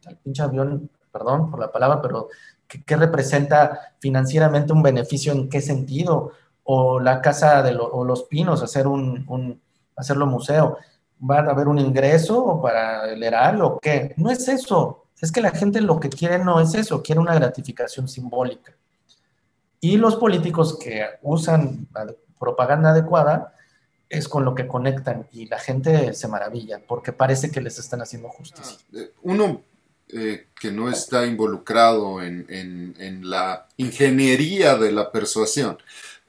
el 0.08 0.18
pinche 0.18 0.44
avión, 0.44 0.90
perdón 1.12 1.50
por 1.52 1.60
la 1.60 1.72
palabra, 1.72 2.02
pero 2.02 2.30
¿qué, 2.68 2.96
representa 2.96 3.94
financieramente 4.00 4.74
un 4.74 4.84
beneficio? 4.84 5.34
¿En 5.34 5.50
qué 5.50 5.62
sentido? 5.62 6.32
O 6.64 7.00
la 7.00 7.22
casa 7.22 7.64
de 7.64 7.74
los 7.74 8.24
pinos, 8.24 8.62
hacer 8.62 8.88
un, 8.88 9.26
un, 9.28 9.62
hacerlo 9.96 10.26
museo. 10.26 10.78
¿Va 11.20 11.40
a 11.40 11.52
haber 11.52 11.68
un 11.68 11.80
ingreso 11.80 12.62
para 12.62 13.12
el 13.12 13.24
erario 13.24 13.68
o 13.68 13.80
qué? 13.80 14.14
No 14.18 14.30
es 14.30 14.48
eso. 14.48 15.07
Es 15.22 15.32
que 15.32 15.42
la 15.42 15.52
gente 15.52 15.82
lo 15.82 16.00
que 16.00 16.10
quiere 16.10 16.40
no 16.40 16.60
es 16.60 16.74
eso, 16.76 17.02
quiere 17.02 17.20
una 17.20 17.34
gratificación 17.34 18.08
simbólica. 18.08 18.74
Y 19.80 19.98
los 19.98 20.16
políticos 20.16 20.78
que 20.78 21.06
usan 21.22 21.88
la 21.94 22.14
propaganda 22.40 22.92
adecuada 22.92 23.54
es 24.10 24.28
con 24.28 24.46
lo 24.46 24.56
que 24.56 24.68
conectan 24.68 25.28
y 25.32 25.48
la 25.48 25.60
gente 25.60 26.14
se 26.14 26.28
maravilla 26.28 26.80
porque 26.86 27.12
parece 27.12 27.52
que 27.52 27.62
les 27.62 27.78
están 27.78 28.02
haciendo 28.02 28.30
justicia. 28.30 28.78
Ah, 28.94 28.98
eh, 28.98 29.12
uno 29.24 29.62
eh, 30.10 30.48
que 30.60 30.72
no 30.72 30.90
está 30.90 31.26
involucrado 31.26 32.22
en, 32.22 32.46
en, 32.48 33.30
la 33.30 33.68
ingeniería 33.76 34.78
de 34.78 34.94
la 34.94 35.12
persuasión 35.12 35.78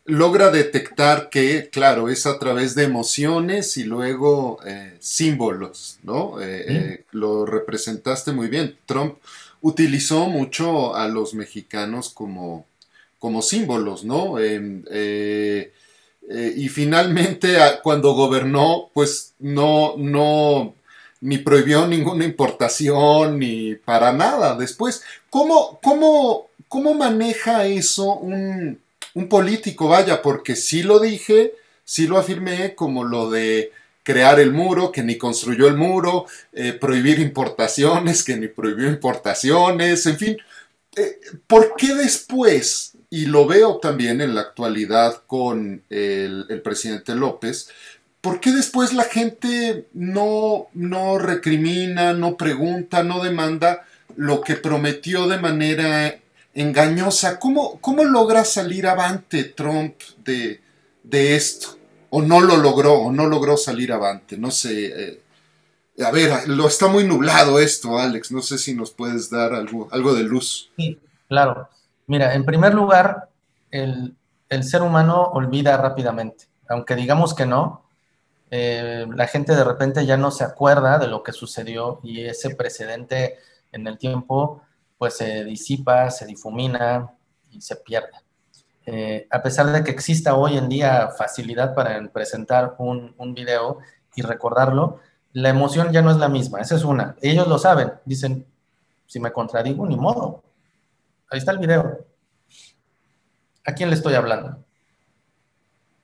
logra 0.08 0.50
detectar 0.50 1.28
que, 1.28 1.68
claro, 1.70 2.08
es 2.08 2.26
a 2.26 2.38
través 2.38 2.74
de 2.74 2.84
emociones 2.84 3.76
y 3.76 3.84
luego 3.84 4.58
eh, 4.66 4.96
símbolos, 5.00 5.98
¿no? 6.02 6.40
Eh, 6.40 6.64
eh, 6.66 7.04
lo 7.12 7.44
representaste 7.44 8.32
muy 8.32 8.48
bien. 8.48 8.78
Trump 8.86 9.18
utilizó 9.60 10.24
mucho 10.26 10.96
a 10.96 11.08
los 11.08 11.34
mexicanos 11.34 12.08
como, 12.08 12.64
como 13.18 13.42
símbolos, 13.42 14.04
¿no? 14.04 14.38
Y 14.40 15.68
finalmente, 16.68 17.58
cuando 17.82 18.14
gobernó, 18.14 18.88
pues 18.94 19.34
no, 19.38 19.94
no, 19.98 20.74
ni 21.20 21.36
prohibió 21.36 21.86
ninguna 21.86 22.24
importación, 22.24 23.38
ni 23.38 23.74
para 23.74 24.14
nada. 24.14 24.56
Después, 24.56 25.02
¿cómo, 25.28 25.78
cómo, 25.82 26.48
cómo 26.68 26.94
maneja 26.94 27.66
eso 27.66 28.14
un 28.14 28.80
un 29.14 29.28
político, 29.28 29.88
vaya, 29.88 30.22
porque 30.22 30.56
sí 30.56 30.82
lo 30.82 31.00
dije, 31.00 31.54
sí 31.84 32.06
lo 32.06 32.18
afirmé, 32.18 32.74
como 32.74 33.04
lo 33.04 33.30
de 33.30 33.72
crear 34.02 34.40
el 34.40 34.52
muro, 34.52 34.90
que 34.90 35.02
ni 35.02 35.18
construyó 35.18 35.68
el 35.68 35.76
muro, 35.76 36.26
eh, 36.52 36.72
prohibir 36.72 37.18
importaciones, 37.18 38.24
que 38.24 38.36
ni 38.36 38.48
prohibió 38.48 38.88
importaciones, 38.88 40.06
en 40.06 40.16
fin. 40.16 40.38
Eh, 40.96 41.20
¿Por 41.46 41.74
qué 41.76 41.94
después, 41.94 42.92
y 43.10 43.26
lo 43.26 43.46
veo 43.46 43.78
también 43.78 44.20
en 44.20 44.34
la 44.34 44.40
actualidad 44.40 45.22
con 45.26 45.82
el, 45.90 46.46
el 46.48 46.62
presidente 46.62 47.14
López, 47.14 47.68
¿por 48.20 48.40
qué 48.40 48.52
después 48.52 48.94
la 48.94 49.04
gente 49.04 49.86
no, 49.92 50.68
no 50.74 51.18
recrimina, 51.18 52.12
no 52.14 52.36
pregunta, 52.36 53.02
no 53.02 53.22
demanda 53.22 53.86
lo 54.16 54.40
que 54.40 54.56
prometió 54.56 55.28
de 55.28 55.38
manera 55.38 56.18
engañosa. 56.58 57.38
¿Cómo, 57.38 57.80
cómo 57.80 58.04
logra 58.04 58.44
salir 58.44 58.86
avante 58.86 59.44
Trump 59.44 59.94
de, 60.24 60.60
esto? 61.36 61.78
¿O 62.10 62.22
no 62.22 62.40
lo 62.40 62.56
logró? 62.56 62.94
¿O 62.94 63.12
no 63.12 63.26
logró 63.26 63.56
salir 63.56 63.92
avante? 63.92 64.36
No 64.36 64.50
sé. 64.50 64.86
Eh, 64.86 65.22
a 66.04 66.10
ver, 66.10 66.48
lo 66.48 66.66
está 66.66 66.88
muy 66.88 67.04
nublado 67.04 67.58
esto, 67.58 67.98
Alex. 67.98 68.32
No 68.32 68.42
sé 68.42 68.58
si 68.58 68.74
nos 68.74 68.90
puedes 68.90 69.30
dar 69.30 69.52
algo, 69.54 69.88
algo 69.92 70.14
de 70.14 70.24
luz. 70.24 70.70
Sí, 70.76 70.98
claro. 71.28 71.68
Mira, 72.06 72.34
en 72.34 72.44
primer 72.44 72.74
lugar, 72.74 73.28
el, 73.70 74.14
ser 74.62 74.82
humano 74.82 75.22
olvida 75.32 75.76
rápidamente. 75.76 76.46
Aunque 76.68 76.94
digamos 76.96 77.34
que 77.34 77.46
no, 77.46 77.84
eh, 78.50 79.06
la 79.14 79.26
gente 79.26 79.54
de 79.54 79.64
repente 79.64 80.06
ya 80.06 80.16
no 80.16 80.30
se 80.30 80.44
acuerda 80.44 80.98
de 80.98 81.06
lo 81.06 81.22
que 81.22 81.32
sucedió 81.32 82.00
y 82.02 82.24
ese 82.24 82.54
precedente 82.54 83.38
en 83.72 83.86
el 83.86 83.98
tiempo 83.98 84.62
pues 84.99 85.17
se 85.17 85.45
disipa, 85.45 86.11
se 86.11 86.26
difumina 86.26 87.11
y 87.50 87.61
se 87.61 87.76
pierde. 87.76 88.11
Eh, 88.85 89.26
a 89.31 89.43
pesar 89.43 89.67
de 89.67 89.85
que 89.85 89.90
exista 89.90 90.35
hoy 90.35 90.57
en 90.57 90.69
día 90.69 91.09
facilidad 91.17 91.75
para 91.75 92.02
presentar 92.09 92.75
un, 92.78 93.14
un 93.17 93.35
video 93.35 93.78
y 94.14 94.23
recordarlo, 94.23 95.00
la 95.33 95.50
emoción 95.50 95.93
ya 95.93 96.02
no 96.02 96.11
es 96.11 96.17
la 96.17 96.28
misma, 96.28 96.61
esa 96.61 96.75
es 96.75 96.85
una. 96.85 97.14
Ellos 97.21 97.47
lo 97.47 97.59
saben, 97.59 97.93
dicen, 98.05 98.47
si 99.07 99.21
me 99.21 99.33
contradigo, 99.33 99.87
ni 99.87 99.97
modo. 99.97 100.43
Ahí 101.31 101.38
está 101.38 101.52
el 101.52 101.59
video. 101.59 102.05
¿A 103.64 103.73
quién 103.73 103.90
le 103.90 103.97
estoy 103.97 104.14
hablando? 104.14 104.64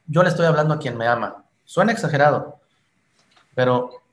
Yo 0.07 0.23
le 0.23 0.29
estoy 0.29 0.47
hablando 0.47 0.75
a 0.75 0.79
quien 0.79 0.97
me 0.97 1.07
ama. 1.07 1.45
Suena 1.65 1.93
exagerado, 1.93 2.61
pero 3.55 4.04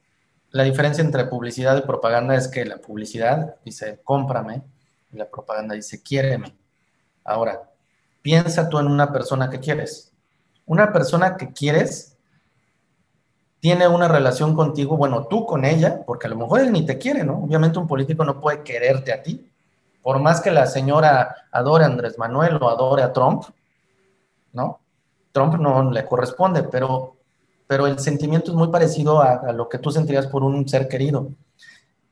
la 0.52 0.64
diferencia 0.64 1.04
entre 1.04 1.26
publicidad 1.26 1.78
y 1.78 1.82
propaganda 1.82 2.36
es 2.36 2.48
que 2.48 2.66
la 2.66 2.78
publicidad 2.78 3.56
dice 3.64 4.02
cómprame 4.04 4.62
y 5.12 5.18
la 5.18 5.30
propaganda 5.30 5.76
dice 5.76 6.02
quiéreme. 6.02 6.54
Ahora, 7.24 7.70
piensa 8.22 8.68
tú 8.68 8.78
en 8.80 8.88
una 8.88 9.12
persona 9.14 9.50
que 9.50 9.60
quieres. 9.60 10.12
Una 10.66 10.92
persona 10.92 11.38
que 11.38 11.54
quieres 11.54 12.18
tiene 13.62 13.88
una 13.88 14.08
relación 14.08 14.56
contigo, 14.56 14.98
bueno, 14.98 15.28
tú 15.28 15.46
con 15.46 15.66
ella, 15.66 16.04
porque 16.06 16.28
a 16.28 16.30
lo 16.32 16.36
mejor 16.36 16.62
él 16.62 16.72
ni 16.72 16.86
te 16.86 16.98
quiere, 16.98 17.24
¿no? 17.24 17.44
Obviamente 17.44 17.80
un 17.80 17.88
político 17.88 18.26
no 18.26 18.40
puede 18.40 18.64
quererte 18.64 19.14
a 19.14 19.22
ti. 19.22 19.50
Por 20.02 20.20
más 20.20 20.42
que 20.42 20.52
la 20.52 20.66
señora 20.66 21.36
adore 21.52 21.84
a 21.84 21.88
Andrés 21.88 22.18
Manuel 22.18 22.58
o 22.60 22.70
adore 22.70 23.04
a 23.04 23.14
Trump, 23.14 23.44
¿no? 24.52 24.82
Trump 25.32 25.56
no 25.56 25.92
le 25.92 26.06
corresponde, 26.06 26.64
pero 26.64 27.21
pero 27.72 27.88
el 27.88 28.00
sentimiento 28.00 28.52
es 28.52 28.58
muy 28.58 28.68
parecido 28.68 29.22
a, 29.22 29.54
lo 29.54 29.70
que 29.70 29.78
tú 29.78 29.92
sentirías 29.92 30.28
por 30.28 30.44
un 30.44 30.68
ser 30.68 30.90
querido. 30.90 31.30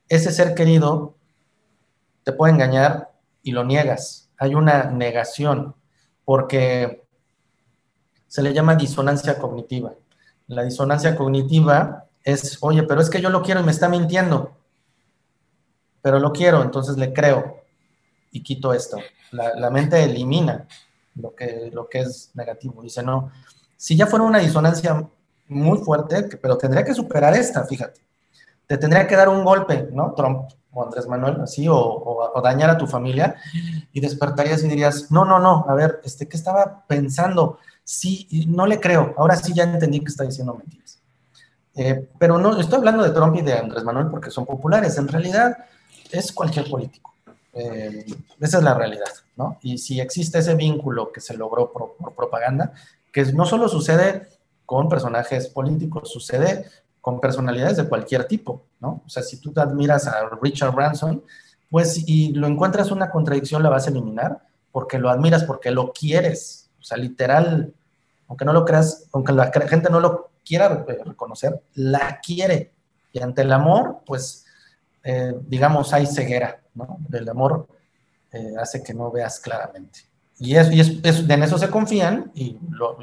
Ese 0.08 0.32
ser 0.32 0.56
querido 0.56 1.16
te 2.24 2.32
puede 2.32 2.54
engañar 2.54 3.12
y 3.44 3.52
lo 3.52 3.66
niegas. 3.66 4.30
Hay 4.38 4.56
una 4.56 4.86
negación 4.86 5.76
porque 6.24 7.04
se 8.30 8.42
le 8.42 8.54
llama 8.54 8.76
disonancia 8.76 9.38
cognitiva. 9.38 9.96
La 10.48 10.64
disonancia 10.64 11.14
cognitiva 11.18 12.06
es, 12.24 12.58
oye, 12.62 12.84
pero 12.84 13.02
es 13.02 13.10
que 13.10 13.20
yo 13.20 13.30
lo 13.30 13.42
quiero 13.42 13.60
y 13.60 13.64
me 13.66 13.72
está 13.72 13.90
mintiendo, 13.90 14.56
pero 16.02 16.20
lo 16.20 16.32
quiero, 16.32 16.62
entonces 16.62 16.96
le 16.96 17.12
creo 17.12 17.66
y 18.32 18.44
quito 18.44 18.74
esto. 18.74 18.96
La, 19.32 19.54
la 19.56 19.70
mente 19.70 20.02
elimina 20.02 20.70
lo 21.16 21.36
que, 21.36 21.70
lo 21.74 21.90
que 21.90 22.00
es 22.00 22.32
negativo. 22.34 22.82
Dice, 22.82 23.04
no, 23.04 23.30
si 23.76 23.98
ya 23.98 24.08
fuera 24.08 24.24
una 24.24 24.40
disonancia 24.40 25.06
muy 25.50 25.80
fuerte, 25.80 26.38
pero 26.42 26.58
tendría 26.58 26.84
que 26.84 26.94
superar 26.94 27.36
esta, 27.36 27.66
fíjate. 27.66 28.00
Te 28.68 28.78
tendría 28.78 29.08
que 29.08 29.16
dar 29.16 29.28
un 29.28 29.44
golpe, 29.44 29.90
¿no? 29.92 30.14
Trump 30.14 30.50
o 30.72 30.84
Andrés 30.84 31.08
Manuel, 31.08 31.42
así, 31.42 31.66
o, 31.68 32.42
dañar 32.44 32.70
a 32.70 32.78
tu 32.78 32.86
familia, 32.86 33.36
y 33.92 34.00
despertarías 34.00 34.64
y 34.64 34.68
dirías, 34.68 35.12
no, 35.12 35.26
no, 35.26 35.40
no, 35.40 35.66
a 35.68 35.74
ver, 35.74 36.00
este, 36.04 36.28
¿qué 36.28 36.38
estaba 36.38 36.86
pensando? 36.88 37.58
Sí, 37.84 38.46
no 38.48 38.68
le 38.68 38.80
creo, 38.80 39.16
ahora 39.18 39.36
sí 39.36 39.52
ya 39.54 39.64
entendí 39.64 40.00
que 40.00 40.10
está 40.10 40.24
diciendo 40.24 40.54
mentiras. 40.54 41.00
Eh, 41.76 42.08
pero 42.20 42.38
no, 42.38 42.60
estoy 42.60 42.78
hablando 42.78 43.04
de 43.04 43.10
Trump 43.10 43.36
y 43.38 43.42
de 43.42 43.54
Andrés 43.54 43.84
Manuel 43.84 44.08
porque 44.08 44.30
son 44.30 44.46
populares, 44.46 44.98
en 44.98 45.08
realidad 45.08 45.58
es 46.12 46.32
cualquier 46.32 46.70
político. 46.70 47.14
Eh, 47.54 48.06
esa 48.40 48.58
es 48.58 48.64
la 48.64 48.76
realidad, 48.76 49.10
¿no? 49.36 49.58
Y 49.64 49.80
si 49.80 50.00
existe 50.00 50.38
ese 50.38 50.54
vínculo 50.54 51.12
que 51.12 51.20
se 51.20 51.36
logró 51.36 51.72
por 51.72 52.14
propaganda, 52.16 52.74
que 53.12 53.24
no 53.34 53.46
solo 53.46 53.68
sucede 53.68 54.28
con 54.70 54.88
personajes 54.88 55.48
políticos, 55.48 56.12
sucede 56.12 56.64
con 57.02 57.20
personalidades 57.20 57.78
de 57.78 57.90
cualquier 57.90 58.26
tipo, 58.26 58.68
¿no? 58.80 59.02
O 59.04 59.10
sea, 59.10 59.24
si 59.24 59.38
tú 59.38 59.52
te 59.52 59.62
admiras 59.62 60.06
a 60.06 60.30
Richard 60.40 60.76
Branson, 60.76 61.24
pues 61.72 62.08
y 62.08 62.34
lo 62.34 62.46
encuentras 62.46 62.92
una 62.92 63.10
contradicción, 63.10 63.64
la 63.64 63.70
vas 63.70 63.88
a 63.88 63.90
eliminar 63.90 64.44
porque 64.72 65.00
lo 65.00 65.10
admiras, 65.10 65.44
porque 65.44 65.72
lo 65.72 65.92
quieres. 65.92 66.70
O 66.80 66.84
sea, 66.84 67.00
literal, 67.00 67.74
aunque 68.28 68.46
no 68.46 68.54
lo 68.54 68.64
creas, 68.64 69.08
aunque 69.12 69.34
la 69.34 69.52
gente 69.52 69.90
no 69.90 70.00
lo 70.00 70.30
quiera 70.46 70.86
reconocer, 71.04 71.60
la 71.74 72.20
quiere. 72.24 72.72
Y 73.12 73.24
ante 73.24 73.42
el 73.42 73.52
amor, 73.52 74.02
pues, 74.06 74.46
eh, 75.04 75.34
digamos, 75.48 75.94
hay 75.94 76.06
ceguera, 76.06 76.62
¿no? 76.76 77.00
El 77.12 77.28
amor 77.28 77.66
eh, 78.32 78.54
hace 78.60 78.84
que 78.84 78.94
no 78.94 79.10
veas 79.10 79.40
claramente. 79.40 80.02
Y, 80.38 80.56
en 80.56 81.44
eso 81.44 81.58
se 81.58 81.72
confían 81.72 82.32
y, 82.36 82.56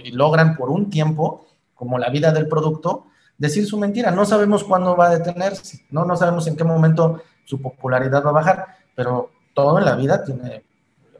y 0.04 0.12
logran 0.12 0.56
por 0.56 0.70
un 0.70 0.88
tiempo, 0.88 1.44
como 1.76 1.98
la 1.98 2.10
vida 2.10 2.32
del 2.32 2.48
producto, 2.48 3.06
decir 3.38 3.66
su 3.66 3.78
mentira. 3.78 4.10
No 4.10 4.24
sabemos 4.24 4.64
cuándo 4.64 4.96
va 4.96 5.06
a 5.06 5.18
detenerse, 5.18 5.86
¿no? 5.90 6.04
no 6.04 6.16
sabemos 6.16 6.46
en 6.48 6.56
qué 6.56 6.64
momento 6.64 7.22
su 7.44 7.62
popularidad 7.62 8.24
va 8.24 8.30
a 8.30 8.34
bajar, 8.34 8.66
pero 8.96 9.30
todo 9.54 9.78
en 9.78 9.84
la 9.84 9.94
vida 9.94 10.24
tiene 10.24 10.64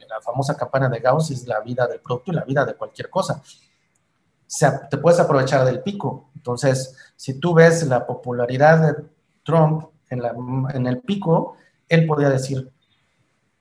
la 0.09 0.21
famosa 0.21 0.57
campana 0.57 0.89
de 0.89 1.01
Gauss, 1.01 1.31
es 1.31 1.47
la 1.47 1.61
vida 1.61 1.87
del 1.87 2.01
producto 2.01 2.33
y 2.33 2.35
la 2.35 2.45
vida 2.45 2.65
de 2.65 2.75
cualquier 2.75 3.11
cosa. 3.11 3.43
te 4.91 4.99
puedes 4.99 5.21
aprovechar 5.21 5.65
del 5.65 5.83
pico. 5.83 6.31
Entonces, 6.35 6.97
si 7.17 7.39
tú 7.39 7.55
ves 7.55 7.87
la 7.87 8.07
popularidad 8.07 8.81
de 8.81 9.05
Trump 9.45 9.85
en, 10.09 10.87
el 10.87 11.01
pico, 11.01 11.57
él 11.89 12.07
podía 12.07 12.31
decir 12.31 12.71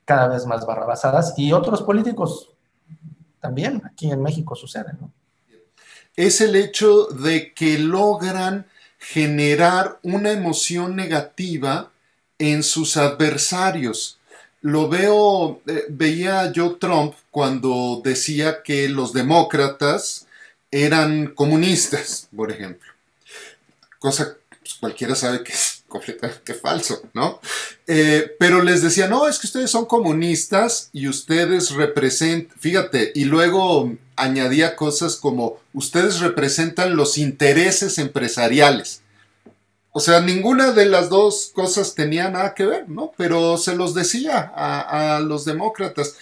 cada 0.05 0.27
vez 0.27 0.45
más 0.45 0.65
barrabasadas 0.65 1.37
y 1.37 1.51
otros 1.51 1.81
políticos 1.81 2.51
también 3.39 3.81
aquí 3.85 4.11
en 4.11 4.21
México 4.21 4.55
sucede, 4.55 4.93
¿no? 4.99 5.11
Es 6.15 6.41
el 6.41 6.55
hecho 6.55 7.05
de 7.05 7.53
que 7.53 7.77
logran 7.77 8.65
generar 8.99 9.99
una 10.01 10.31
emoción 10.31 10.95
negativa 10.95 11.91
en 12.39 12.63
sus 12.63 12.97
adversarios. 12.97 14.19
Lo 14.61 14.89
veo, 14.89 15.61
eh, 15.67 15.85
veía 15.89 16.51
yo 16.51 16.77
Trump 16.77 17.13
cuando 17.29 18.01
decía 18.03 18.63
que 18.63 18.89
los 18.89 19.13
demócratas 19.13 20.25
eran 20.71 21.27
comunistas, 21.27 22.27
por 22.35 22.51
ejemplo. 22.51 22.91
Cosa 23.99 24.37
pues, 24.61 24.73
cualquiera 24.75 25.15
sabe 25.15 25.43
que 25.43 25.53
es 25.53 25.74
completamente 25.87 26.53
falso, 26.53 27.01
¿no? 27.13 27.39
Eh, 27.87 28.35
pero 28.39 28.63
les 28.63 28.81
decía, 28.81 29.07
no, 29.07 29.27
es 29.27 29.39
que 29.39 29.47
ustedes 29.47 29.71
son 29.71 29.85
comunistas 29.85 30.89
y 30.91 31.07
ustedes 31.07 31.71
representan, 31.71 32.57
fíjate, 32.59 33.11
y 33.15 33.25
luego 33.25 33.93
añadía 34.15 34.75
cosas 34.75 35.15
como, 35.15 35.59
ustedes 35.73 36.19
representan 36.19 36.95
los 36.95 37.17
intereses 37.17 37.97
empresariales. 37.97 39.01
O 39.91 40.01
sea, 40.01 40.19
ninguna 40.19 40.71
de 40.71 40.85
las 40.85 41.09
dos 41.09 41.51
cosas 41.53 41.95
tenía 41.95 42.29
nada 42.29 42.53
que 42.53 42.65
ver, 42.65 42.89
¿no? 42.89 43.13
Pero 43.15 43.57
se 43.57 43.75
los 43.75 43.93
decía 43.93 44.51
a, 44.53 45.21
los 45.21 45.45
demócratas. 45.45 46.15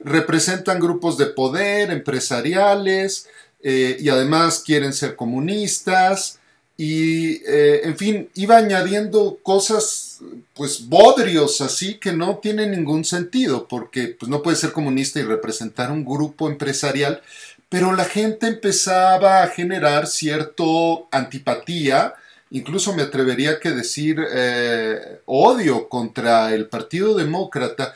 Representan 0.00 0.80
grupos 0.80 1.16
de 1.16 1.26
poder 1.26 1.92
empresariales 1.92 3.28
eh, 3.62 3.98
y 4.00 4.08
además 4.08 4.64
quieren 4.66 4.92
ser 4.92 5.14
comunistas 5.14 6.39
y 6.82 7.42
eh, 7.46 7.82
en 7.84 7.94
fin, 7.98 8.30
iba 8.36 8.56
añadiendo 8.56 9.38
cosas 9.42 10.20
pues 10.54 10.88
bodrios 10.88 11.60
así 11.60 11.98
que 11.98 12.10
no 12.14 12.38
tienen 12.38 12.70
ningún 12.70 13.04
sentido 13.04 13.68
porque 13.68 14.16
pues 14.18 14.30
no 14.30 14.40
puede 14.40 14.56
ser 14.56 14.72
comunista 14.72 15.20
y 15.20 15.24
representar 15.24 15.92
un 15.92 16.06
grupo 16.06 16.48
empresarial, 16.48 17.20
pero 17.68 17.94
la 17.94 18.06
gente 18.06 18.46
empezaba 18.46 19.42
a 19.42 19.48
generar 19.48 20.06
cierto 20.06 21.06
antipatía, 21.10 22.14
incluso 22.50 22.94
me 22.94 23.02
atrevería 23.02 23.60
que 23.60 23.72
decir 23.72 24.18
eh, 24.32 25.20
odio 25.26 25.86
contra 25.86 26.54
el 26.54 26.66
Partido 26.66 27.14
Demócrata. 27.14 27.92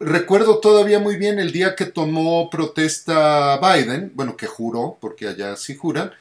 Recuerdo 0.00 0.58
todavía 0.58 0.98
muy 0.98 1.16
bien 1.16 1.38
el 1.38 1.50
día 1.50 1.76
que 1.76 1.86
tomó 1.86 2.50
protesta 2.50 3.58
Biden, 3.58 4.12
bueno, 4.14 4.36
que 4.36 4.46
juró, 4.46 4.98
porque 5.00 5.28
allá 5.28 5.56
sí 5.56 5.76
juran, 5.76 6.12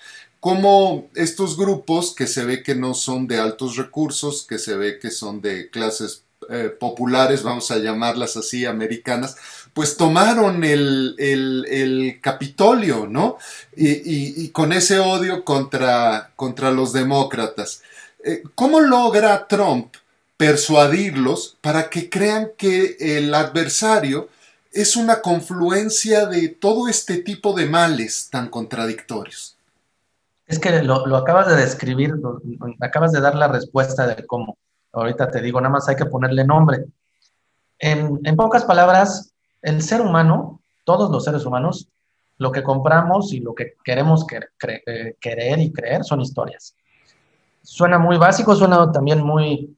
cómo 0.42 1.08
estos 1.16 1.56
grupos 1.56 2.14
que 2.14 2.28
se 2.28 2.44
ve 2.44 2.64
que 2.64 2.76
no 2.76 2.94
son 2.96 3.28
de 3.28 3.40
altos 3.40 3.78
recursos, 3.78 4.46
que 4.46 4.58
se 4.58 4.76
ve 4.76 5.00
que 5.00 5.12
son 5.12 5.40
de 5.40 5.70
clases 5.70 6.24
eh, 6.50 6.76
populares, 6.78 7.44
vamos 7.44 7.70
a 7.70 7.78
llamarlas 7.78 8.36
así, 8.36 8.66
americanas, 8.66 9.38
pues 9.74 9.96
tomaron 9.96 10.64
el, 10.64 12.20
Capitolio, 12.22 13.08
¿no? 13.08 13.38
Y, 13.78 14.50
con 14.50 14.74
ese 14.74 15.00
odio 15.00 15.46
contra, 15.46 16.32
contra 16.36 16.72
los 16.72 16.92
demócratas. 16.92 17.84
Eh, 18.24 18.42
¿Cómo 18.56 18.82
logra 18.82 19.48
Trump 19.48 19.96
persuadirlos 20.38 21.58
para 21.62 21.90
que 21.90 22.10
crean 22.10 22.50
que 22.58 22.98
el 23.00 23.34
adversario 23.36 24.30
es 24.74 24.96
una 24.96 25.22
confluencia 25.22 26.26
de 26.26 26.48
todo 26.48 26.88
este 26.88 27.18
tipo 27.18 27.54
de 27.54 27.68
males 27.68 28.30
tan 28.32 28.50
contradictorios? 28.50 29.56
Es 30.52 30.60
que 30.60 30.84
lo, 30.84 31.16
acabas 31.16 31.48
de 31.48 31.56
describir, 31.56 32.14
acabas 32.82 33.14
de 33.14 33.22
dar 33.22 33.36
la 33.36 33.48
respuesta 33.48 34.06
de 34.06 34.28
cómo. 34.28 34.58
Ahorita 34.92 35.32
te 35.32 35.42
digo, 35.42 35.62
nada 35.62 35.72
más 35.72 35.88
hay 35.88 35.96
que 35.96 36.06
ponerle 36.06 36.44
nombre. 36.44 36.84
En, 37.80 38.20
pocas 38.36 38.66
palabras, 38.66 39.34
el 39.62 39.82
ser 39.82 40.02
humano, 40.02 40.60
todos 40.84 41.10
los 41.10 41.24
seres 41.24 41.46
humanos, 41.46 41.88
lo 42.38 42.52
que 42.52 42.64
compramos 42.64 43.32
y 43.32 43.40
lo 43.40 43.56
que 43.56 43.76
queremos 43.82 44.26
eh, 44.86 45.16
querer 45.22 45.60
y 45.60 45.72
creer 45.72 46.04
son 46.04 46.20
historias. 46.20 46.76
Suena 47.64 47.98
muy 47.98 48.18
básico, 48.18 48.54
suena 48.54 48.92
también 48.92 49.22
muy, 49.22 49.74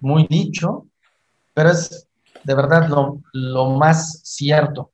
muy 0.00 0.26
dicho, 0.26 0.84
pero 1.54 1.70
es 1.70 2.08
de 2.42 2.54
verdad 2.56 2.88
lo, 2.88 3.20
lo 3.32 3.70
más 3.70 4.20
cierto, 4.24 4.90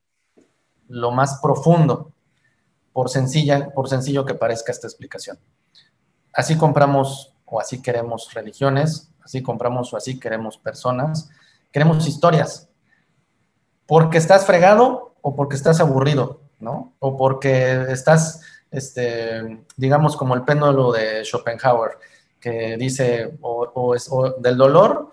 lo 0.89 1.13
más 1.13 1.41
profundo 1.41 2.13
por, 2.99 3.11
sencilla, 3.11 3.71
por 3.71 3.89
sencillo 3.89 4.25
que 4.25 4.35
parezca 4.35 4.73
esta 4.73 4.89
explicación. 4.89 5.39
Así 6.33 6.59
compramos 6.59 7.33
o 7.45 7.61
así 7.61 7.81
queremos 7.81 8.35
religiones, 8.35 9.13
así 9.23 9.41
compramos 9.41 9.95
o 9.95 9.97
así 9.97 10.19
queremos 10.19 10.59
personas, 10.59 11.31
queremos 11.71 12.09
historias. 12.09 12.69
Porque 13.87 14.19
estás 14.19 14.47
fregado 14.47 15.15
o 15.21 15.37
porque 15.37 15.55
estás 15.55 15.79
aburrido, 15.79 16.41
¿no? 16.59 16.95
O 16.99 17.17
porque 17.17 17.87
estás, 17.89 18.41
este, 18.73 19.63
digamos, 19.77 20.17
como 20.17 20.35
el 20.35 20.43
péndulo 20.43 20.91
de 20.91 21.25
Schopenhauer, 21.25 21.99
que 22.41 22.77
dice, 22.77 23.39
o, 23.43 23.95
es, 23.95 24.11
del 24.41 24.57
dolor 24.57 25.13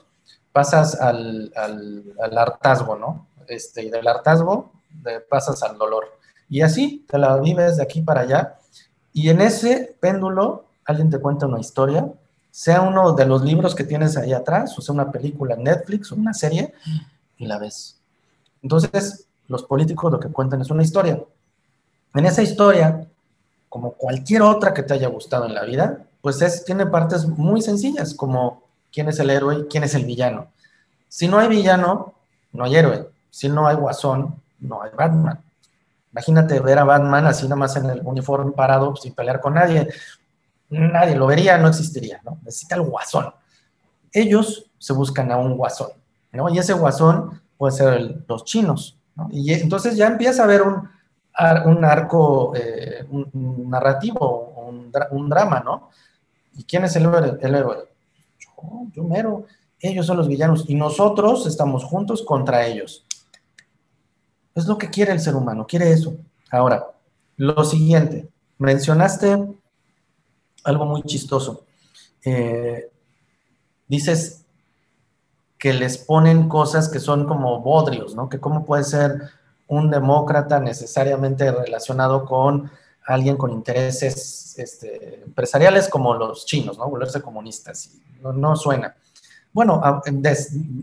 pasas 0.51 0.99
al, 0.99 1.53
al, 1.55 2.35
hartazgo, 2.35 2.95
¿no? 2.95 3.27
Este, 3.47 3.83
y 3.83 3.91
del 3.91 4.07
hartazgo 4.07 4.71
pasas 5.29 5.61
al 5.61 5.77
dolor. 5.77 6.15
Y 6.49 6.61
así 6.61 7.05
te 7.07 7.17
la 7.17 7.37
vives 7.37 7.77
de 7.77 7.83
aquí 7.83 8.01
para 8.01 8.21
allá. 8.21 8.55
Y 9.13 9.29
en 9.29 9.41
ese 9.41 9.95
péndulo, 9.99 10.65
alguien 10.85 11.09
te 11.09 11.19
cuenta 11.19 11.47
una 11.47 11.59
historia, 11.59 12.07
sea 12.51 12.81
uno 12.81 13.13
de 13.13 13.25
los 13.25 13.43
libros 13.43 13.75
que 13.75 13.83
tienes 13.83 14.17
ahí 14.17 14.33
atrás, 14.33 14.77
o 14.77 14.81
sea 14.81 14.93
una 14.93 15.11
película 15.11 15.55
en 15.55 15.63
Netflix 15.63 16.11
o 16.11 16.15
una 16.15 16.33
serie, 16.33 16.73
y 17.37 17.45
la 17.45 17.57
ves. 17.57 17.97
Entonces, 18.61 19.27
los 19.47 19.63
políticos 19.63 20.11
lo 20.11 20.19
que 20.19 20.29
cuentan 20.29 20.61
es 20.61 20.69
una 20.69 20.83
historia. 20.83 21.21
En 22.13 22.25
esa 22.25 22.41
historia, 22.41 23.05
como 23.69 23.91
cualquier 23.91 24.41
otra 24.41 24.73
que 24.73 24.83
te 24.83 24.93
haya 24.93 25.07
gustado 25.07 25.45
en 25.45 25.53
la 25.53 25.63
vida, 25.65 26.05
pues 26.21 26.41
es, 26.41 26.63
tiene 26.63 26.85
partes 26.85 27.27
muy 27.27 27.61
sencillas, 27.61 28.13
como 28.13 28.63
quién 28.91 29.09
es 29.09 29.19
el 29.19 29.29
héroe 29.29 29.59
y 29.59 29.63
quién 29.65 29.83
es 29.83 29.93
el 29.95 30.05
villano. 30.05 30.47
Si 31.09 31.27
no 31.27 31.37
hay 31.37 31.47
villano, 31.47 32.13
no 32.53 32.63
hay 32.63 32.75
héroe. 32.75 33.09
Si 33.29 33.49
no 33.49 33.67
hay 33.67 33.75
guasón, 33.75 34.35
no 34.59 34.81
hay 34.81 34.91
Batman. 34.97 35.39
Imagínate 36.15 36.61
ver 36.61 36.79
a 36.79 36.85
Batman 36.85 37.25
así 37.25 37.43
nada 37.43 37.57
más 37.57 37.75
en 37.75 37.89
el 37.89 37.99
uniforme 38.01 38.53
parado 38.53 38.95
sin 38.95 39.13
pelear 39.13 39.41
con 39.41 39.55
nadie. 39.55 39.89
Nadie 40.69 41.13
lo 41.13 41.27
vería, 41.27 41.57
no 41.57 41.67
existiría, 41.67 42.21
¿no? 42.23 42.39
Necesita 42.41 42.75
el 42.75 42.83
guasón. 42.83 43.33
Ellos 44.13 44.71
se 44.77 44.93
buscan 44.93 45.29
a 45.33 45.35
un 45.35 45.57
guasón, 45.57 45.89
¿no? 46.31 46.47
Y 46.47 46.57
ese 46.57 46.71
guasón 46.71 47.41
puede 47.57 47.73
ser 47.73 48.23
los 48.29 48.45
chinos, 48.45 48.97
¿no? 49.13 49.27
Y 49.29 49.51
entonces 49.51 49.97
ya 49.97 50.07
empieza 50.07 50.43
a 50.43 50.45
haber 50.45 50.61
un, 50.61 50.87
un 51.65 51.83
arco 51.83 52.53
eh, 52.55 53.05
narrativo, 53.33 54.53
un, 55.11 55.29
drama, 55.29 55.59
¿no? 55.65 55.89
¿Y 56.55 56.63
quién 56.63 56.85
es 56.85 56.95
el 56.95 57.07
héroe? 57.07 57.37
El 57.41 57.55
héroe? 57.55 57.89
Yo, 58.39 58.87
yo 58.93 59.03
mero. 59.03 59.47
Ellos 59.81 60.05
son 60.05 60.15
los 60.15 60.29
villanos 60.29 60.63
y 60.69 60.75
nosotros 60.75 61.45
estamos 61.45 61.83
juntos 61.83 62.23
contra 62.23 62.65
ellos. 62.65 63.04
Es 64.55 64.65
lo 64.65 64.77
que 64.77 64.89
quiere 64.89 65.11
el 65.11 65.19
ser 65.19 65.35
humano, 65.35 65.67
quiere 65.67 65.91
eso. 65.91 66.15
Ahora, 66.49 66.87
lo 67.37 67.63
siguiente, 67.63 68.29
mencionaste 68.57 69.37
algo 70.63 70.85
muy 70.85 71.03
chistoso. 71.03 71.65
Eh, 72.23 72.89
dices 73.87 74.45
que 75.57 75.73
les 75.73 75.97
ponen 75.97 76.47
cosas 76.47 76.89
que 76.89 76.99
son 76.99 77.25
como 77.25 77.59
bodrios, 77.59 78.15
¿no? 78.15 78.29
Que 78.29 78.39
cómo 78.39 78.65
puede 78.65 78.83
ser 78.83 79.29
un 79.67 79.89
demócrata 79.89 80.59
necesariamente 80.59 81.51
relacionado 81.51 82.25
con 82.25 82.71
alguien 83.05 83.37
con 83.37 83.51
intereses 83.51 84.57
este, 84.57 85.23
empresariales 85.23 85.89
como 85.89 86.13
los 86.15 86.45
chinos, 86.45 86.77
¿no? 86.77 86.89
Volverse 86.89 87.21
comunistas. 87.21 87.91
No, 88.21 88.33
no 88.33 88.55
suena. 88.55 88.95
Bueno, 89.53 89.81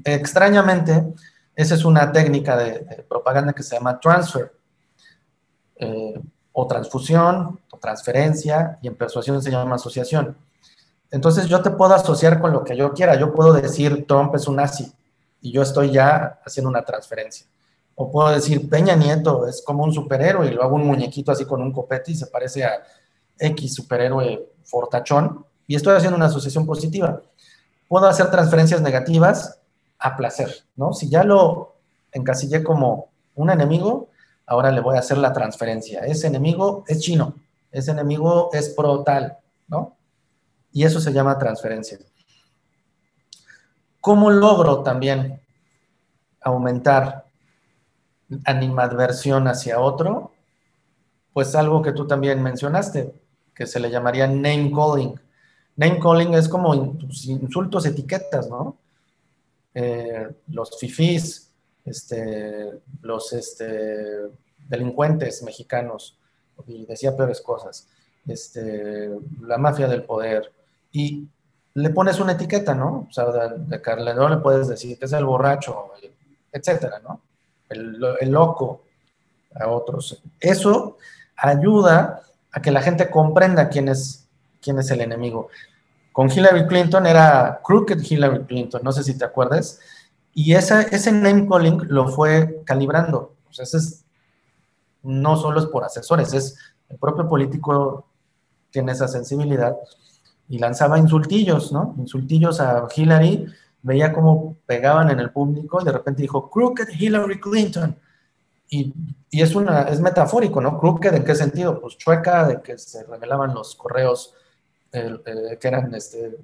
extrañamente, 0.05 1.05
esa 1.55 1.75
es 1.75 1.85
una 1.85 2.11
técnica 2.13 2.57
de, 2.57 3.05
propaganda 3.09 3.53
que 3.53 3.63
se 3.63 3.77
llama 3.77 4.01
transfer, 4.01 4.53
eh, 5.77 6.21
o 6.53 6.67
transfusión, 6.67 7.61
o 7.71 7.79
transferencia, 7.79 8.79
y 8.83 8.89
en 8.89 8.95
persuasión 8.95 9.43
se 9.43 9.51
llama 9.51 9.77
asociación. 9.77 10.37
Entonces 11.11 11.47
yo 11.47 11.61
te 11.61 11.71
puedo 11.71 11.95
asociar 11.95 12.41
con 12.41 12.53
lo 12.53 12.65
que 12.65 12.77
yo 12.77 12.93
quiera. 12.95 13.17
Yo 13.17 13.35
puedo 13.35 13.53
decir 13.53 14.07
Trump 14.07 14.35
es 14.35 14.49
un 14.49 14.57
nazi 14.57 14.91
y 15.43 15.53
yo 15.53 15.63
estoy 15.63 15.91
ya 15.91 16.41
haciendo 16.45 16.71
una 16.71 16.85
transferencia. 16.85 17.47
O 17.95 18.11
puedo 18.11 18.31
decir, 18.31 18.69
Peña 18.71 18.97
Nieto 18.97 19.47
es 19.47 19.63
como 19.63 19.85
un 19.85 19.93
superhéroe 19.93 20.47
y 20.47 20.51
lo 20.53 20.63
hago 20.63 20.77
un 20.77 20.87
muñequito 20.87 21.31
así 21.31 21.45
con 21.45 21.61
un 21.61 21.71
copete 21.71 22.13
y 22.13 22.15
se 22.15 22.29
parece 22.29 22.65
a 22.65 22.83
X 23.39 23.75
superhéroe 23.75 24.49
fortachón 24.65 25.45
y 25.67 25.75
estoy 25.75 25.97
haciendo 25.97 26.17
una 26.17 26.27
asociación 26.27 26.65
positiva. 26.65 27.21
Puedo 27.89 28.07
hacer 28.07 28.31
transferencias 28.31 28.81
negativas 28.81 29.59
a 30.03 30.17
placer, 30.17 30.65
¿no? 30.77 30.93
Si 30.93 31.09
ya 31.09 31.23
lo 31.23 31.77
encasillé 32.11 32.63
como 32.63 33.11
un 33.35 33.51
enemigo, 33.51 34.09
ahora 34.47 34.71
le 34.71 34.81
voy 34.81 34.97
a 34.97 35.01
hacer 35.01 35.19
la 35.19 35.33
transferencia. 35.33 36.01
Ese 36.01 36.27
enemigo 36.27 36.85
es 36.89 37.01
chino, 37.01 37.37
ese 37.71 37.93
enemigo 37.93 38.51
es 38.53 38.71
pro 38.71 39.03
tal, 39.03 39.39
¿no? 39.69 39.97
Y 40.73 40.85
eso 40.85 41.01
se 41.01 41.13
llama 41.13 41.39
transferencia. 41.39 41.99
¿Cómo 44.01 44.31
logro 44.31 44.83
también 44.83 45.41
aumentar 46.41 47.27
animadversión 48.45 49.47
hacia 49.47 49.79
otro? 49.79 50.33
Pues 51.33 51.55
algo 51.55 51.81
que 51.83 51.93
tú 51.93 52.07
también 52.07 52.43
mencionaste, 52.43 53.15
que 53.55 53.67
se 53.67 53.79
le 53.79 53.91
llamaría 53.91 54.27
name 54.27 54.73
calling. 54.75 55.21
Name 55.77 56.01
calling 56.01 56.35
es 56.35 56.49
como 56.49 56.99
pues, 56.99 57.27
insultos, 57.27 57.87
etiquetas, 57.87 58.49
¿no? 58.49 58.77
Eh, 59.75 60.29
los 60.49 60.79
fifís, 60.79 61.51
este, 61.85 62.73
los 63.01 63.33
este, 63.33 64.29
delincuentes 64.69 65.43
mexicanos, 65.43 66.19
y 66.67 66.85
decía 66.85 67.17
peores 67.17 67.41
cosas, 67.41 67.89
este, 68.27 69.11
la 69.41 69.59
mafia 69.59 69.89
del 69.89 70.05
poder, 70.05 70.53
y 70.93 71.27
le 71.75 71.91
pones 71.91 72.21
una 72.21 72.33
etiqueta, 72.33 72.75
¿no? 72.75 73.07
O 73.09 73.13
sea, 73.13 73.25
de, 73.27 73.81
Carla, 73.81 74.13
no 74.15 74.29
le 74.29 74.37
puedes 74.39 74.69
decir 74.69 74.99
que 74.99 75.07
es 75.07 75.13
el 75.13 75.25
borracho, 75.25 75.93
etcétera, 76.53 77.01
¿no? 77.01 77.23
El, 77.71 77.99
el, 78.21 78.31
loco 78.31 78.83
a 79.55 79.69
otros. 79.69 80.23
Eso 80.39 80.99
ayuda 81.35 82.23
a 82.53 82.61
que 82.61 82.71
la 82.71 82.83
gente 82.83 83.11
comprenda 83.11 83.71
quién 83.71 83.89
es, 83.89 84.29
quién 84.61 84.79
es 84.79 84.91
el 84.91 85.01
enemigo. 85.01 85.49
Con 86.13 86.31
Hillary 86.31 86.67
Clinton 86.67 87.07
era 87.07 87.61
Crooked 87.65 87.99
Hillary 88.09 88.45
Clinton, 88.45 88.83
no 88.85 88.93
sé 88.93 89.03
si 89.03 89.17
te 89.17 89.25
acuerdas, 89.25 89.81
y 90.35 90.55
esa, 90.55 90.83
ese 90.83 91.13
name 91.13 91.49
calling 91.49 91.81
lo 91.89 92.09
fue 92.09 92.63
calibrando. 92.65 93.35
O 93.49 93.53
sea, 93.53 93.67
no 95.03 95.37
solo 95.37 95.61
es 95.61 95.67
por 95.67 95.85
asesores, 95.85 96.33
es 96.33 96.57
el 96.89 96.99
propio 96.99 97.29
político 97.29 98.07
tiene 98.71 98.93
esa 98.93 99.09
sensibilidad 99.09 99.77
y 100.49 100.59
lanzaba 100.59 100.99
insultillos, 100.99 101.73
¿no? 101.73 101.95
Insultillos 101.99 102.61
a 102.61 102.87
Hillary, 102.95 103.47
veía 103.83 104.13
cómo 104.13 104.57
pegaban 104.67 105.11
en 105.11 105.21
el 105.21 105.31
público 105.31 105.81
y 105.81 105.85
de 105.85 105.93
repente 105.93 106.23
dijo, 106.23 106.51
Crooked 106.51 106.89
Hillary 106.99 107.41
Clinton. 107.41 107.97
Y, 108.69 108.93
y, 109.31 109.43
es, 109.43 109.55
una, 109.55 109.83
es 109.83 110.01
metafórico, 110.01 110.61
¿no? 110.61 110.79
Crooked, 110.79 111.15
¿en 111.15 111.25
qué 111.25 111.35
sentido? 111.35 111.81
Pues 111.81 111.97
chueca, 111.99 112.47
de 112.47 112.63
que 112.63 112.79
se 112.79 113.05
revelaban 113.05 113.55
los 113.55 113.75
correos 113.77 114.35
que 114.93 115.69
eran 115.69 115.95
este, 115.95 116.39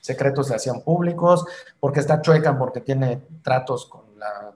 secretos, 0.00 0.48
se 0.48 0.54
hacían 0.54 0.82
públicos, 0.82 1.44
porque 1.80 2.00
está 2.00 2.22
chueca, 2.22 2.56
porque 2.56 2.80
tiene 2.80 3.26
tratos 3.42 3.86
con 3.86 4.18
la 4.18 4.54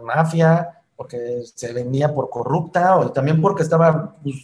mafia, 0.00 0.82
porque 0.96 1.42
se 1.54 1.72
vendía 1.72 2.14
por 2.14 2.30
corrupta, 2.30 2.96
o 2.96 3.10
también 3.10 3.40
porque 3.40 3.64
estaba, 3.64 4.16
pues, 4.22 4.36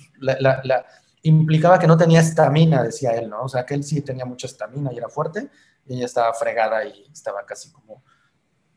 implicaba 1.23 1.79
que 1.79 1.87
no 1.87 1.97
tenía 1.97 2.21
estamina, 2.21 2.83
decía 2.83 3.13
él, 3.13 3.31
¿no? 3.31 3.43
O 3.43 3.49
sea, 3.49 3.65
que 3.65 3.75
él 3.75 3.85
sí 3.85 4.01
tenía 4.03 4.25
mucha 4.25 4.47
estamina 4.47 4.93
y 4.93 4.99
era 4.99 5.09
fuerte, 5.09 5.49
y 5.87 5.95
ella 5.95 6.07
estaba 6.07 6.33
fregada 6.35 6.85
y 6.85 7.09
estaba 7.13 7.45
casi 7.47 7.71
como, 7.71 8.03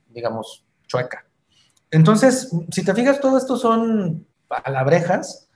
digamos, 0.07 0.65
chueca. 0.85 1.25
Entonces, 1.89 2.49
si 2.71 2.85
te 2.85 2.93
fijas, 2.93 3.19
todo 3.19 3.37
esto 3.37 3.57
son 3.57 4.27
palabrejas 4.47 5.49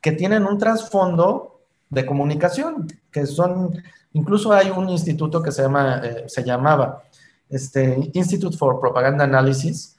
que 0.00 0.12
tienen 0.12 0.44
un 0.44 0.58
trasfondo 0.58 1.55
de 1.90 2.06
comunicación, 2.06 2.86
que 3.10 3.26
son, 3.26 3.82
incluso 4.12 4.52
hay 4.52 4.70
un 4.70 4.88
instituto 4.88 5.42
que 5.42 5.52
se, 5.52 5.62
llama, 5.62 6.00
eh, 6.04 6.24
se 6.28 6.42
llamaba 6.44 7.02
este, 7.48 8.10
Institute 8.12 8.56
for 8.56 8.80
Propaganda 8.80 9.24
Analysis, 9.24 9.96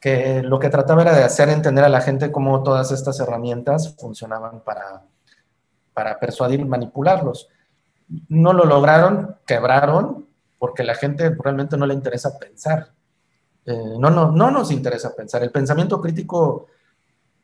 que 0.00 0.42
lo 0.42 0.58
que 0.58 0.70
trataba 0.70 1.02
era 1.02 1.16
de 1.16 1.24
hacer 1.24 1.48
entender 1.48 1.84
a 1.84 1.88
la 1.88 2.00
gente 2.00 2.30
cómo 2.30 2.62
todas 2.62 2.92
estas 2.92 3.18
herramientas 3.20 3.96
funcionaban 3.98 4.60
para, 4.60 5.02
para 5.92 6.18
persuadir 6.18 6.60
y 6.60 6.64
manipularlos. 6.64 7.48
No 8.28 8.52
lo 8.52 8.64
lograron, 8.64 9.36
quebraron, 9.44 10.26
porque 10.58 10.84
la 10.84 10.94
gente 10.94 11.30
realmente 11.30 11.76
no 11.76 11.86
le 11.86 11.94
interesa 11.94 12.38
pensar. 12.38 12.92
Eh, 13.66 13.96
no, 13.98 14.10
no, 14.10 14.30
no 14.30 14.50
nos 14.50 14.70
interesa 14.70 15.14
pensar. 15.14 15.42
El 15.42 15.50
pensamiento 15.50 16.00
crítico 16.00 16.66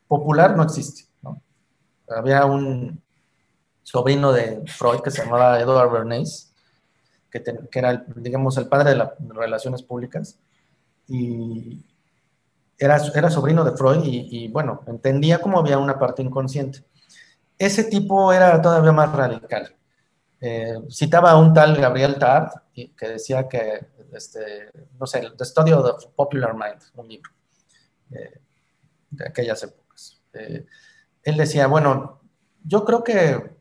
popular 0.09 0.57
no 0.57 0.63
existe. 0.63 1.05
Había 2.09 2.45
un 2.45 3.04
sobrino 3.85 4.33
de 4.33 4.63
Freud 4.67 5.01
que 5.01 5.13
se 5.13 5.23
llamaba 5.23 5.61
Edward 5.61 5.93
Bernays, 5.93 6.53
que, 7.31 7.43
que 7.43 7.79
era, 7.79 8.05
digamos, 8.17 8.57
el 8.57 8.67
padre 8.67 8.91
de 8.91 8.97
las 8.97 9.11
relaciones 9.29 9.83
públicas. 9.83 10.37
Y 11.07 11.85
era, 12.79 12.97
era 13.15 13.31
sobrino 13.31 13.63
de 13.65 13.77
Freud 13.77 14.01
y, 14.05 14.49
bueno, 14.49 14.83
entendía 14.87 15.41
cómo 15.41 15.59
había 15.59 15.79
una 15.79 15.99
parte 15.99 16.23
inconsciente. 16.23 16.83
Ese 17.59 17.85
tipo 17.85 18.33
era 18.33 18.61
todavía 18.61 18.93
más 18.93 19.13
radical. 19.13 19.75
Eh, 20.41 20.79
citaba 20.91 21.31
a 21.31 21.37
un 21.39 21.55
tal 21.55 21.77
Gabriel 21.77 22.19
Tart 22.19 22.53
que 22.75 23.09
decía 23.09 23.49
que, 23.49 23.87
este, 24.13 24.71
no 24.99 25.07
sé, 25.07 25.31
The 25.37 25.45
Study 25.45 25.73
of 25.73 26.01
the 26.01 26.09
Popular 26.17 26.55
Mind, 26.55 26.83
un 26.97 27.09
libro 27.09 27.31
eh, 28.11 28.41
de 29.11 29.29
aquellas 29.29 29.63
épocas. 29.63 30.21
Eh, 30.33 30.67
él 31.23 31.37
decía, 31.37 31.67
bueno, 31.67 32.21
yo 32.65 32.85
creo 32.85 33.05
que 33.05 33.54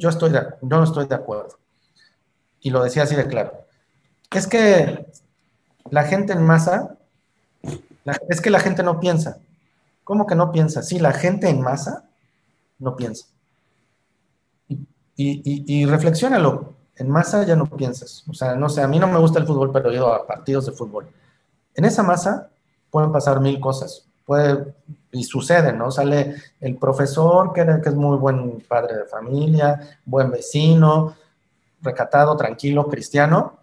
yo, 0.00 0.08
estoy 0.08 0.32
no 0.62 0.82
estoy 0.82 1.06
de 1.06 1.14
acuerdo. 1.14 1.58
Y 2.60 2.70
lo 2.70 2.82
decía 2.82 3.04
así 3.04 3.14
de 3.14 3.26
claro. 3.26 3.52
Es 4.30 4.46
que 4.46 5.06
la 5.90 6.04
gente 6.04 6.32
en 6.32 6.42
masa 6.42 6.96
es 8.28 8.40
que 8.40 8.50
la 8.50 8.60
gente 8.60 8.82
no 8.82 8.98
piensa. 9.00 9.38
¿Cómo 10.04 10.26
que 10.26 10.34
no 10.34 10.50
piensa? 10.52 10.82
Sí, 10.82 10.98
la 10.98 11.12
gente 11.12 11.48
en 11.48 11.60
masa 11.60 12.08
no 12.78 12.96
piensa. 12.96 13.26
Y, 14.68 14.76
y, 15.16 15.64
y, 15.66 15.86
reflexiónalo. 15.86 16.74
En 16.96 17.10
masa 17.10 17.44
ya 17.44 17.56
no 17.56 17.66
piensas. 17.66 18.24
O 18.28 18.34
sea, 18.34 18.54
no 18.54 18.68
sé, 18.68 18.82
a 18.82 18.88
mí 18.88 18.98
no 18.98 19.06
me 19.06 19.18
gusta 19.18 19.38
el 19.38 19.46
fútbol, 19.46 19.70
pero 19.72 19.90
he 19.90 19.94
ido 19.94 20.12
a 20.12 20.26
partidos 20.26 20.66
de 20.66 20.72
fútbol. 20.72 21.08
En 21.74 21.84
esa 21.84 22.02
masa 22.02 22.50
pueden 22.90 23.12
pasar 23.12 23.40
mil 23.40 23.60
cosas. 23.60 24.06
Puede, 24.24 24.74
y 25.12 25.24
sucede, 25.24 25.72
¿no? 25.72 25.90
Sale 25.90 26.36
el 26.60 26.76
profesor, 26.76 27.52
que, 27.52 27.62
es 27.62 27.94
muy 27.94 28.16
buen 28.16 28.60
padre 28.60 28.96
de 28.96 29.04
familia, 29.04 29.98
buen 30.04 30.30
vecino, 30.30 31.16
recatado, 31.82 32.36
tranquilo, 32.36 32.88
cristiano, 32.88 33.58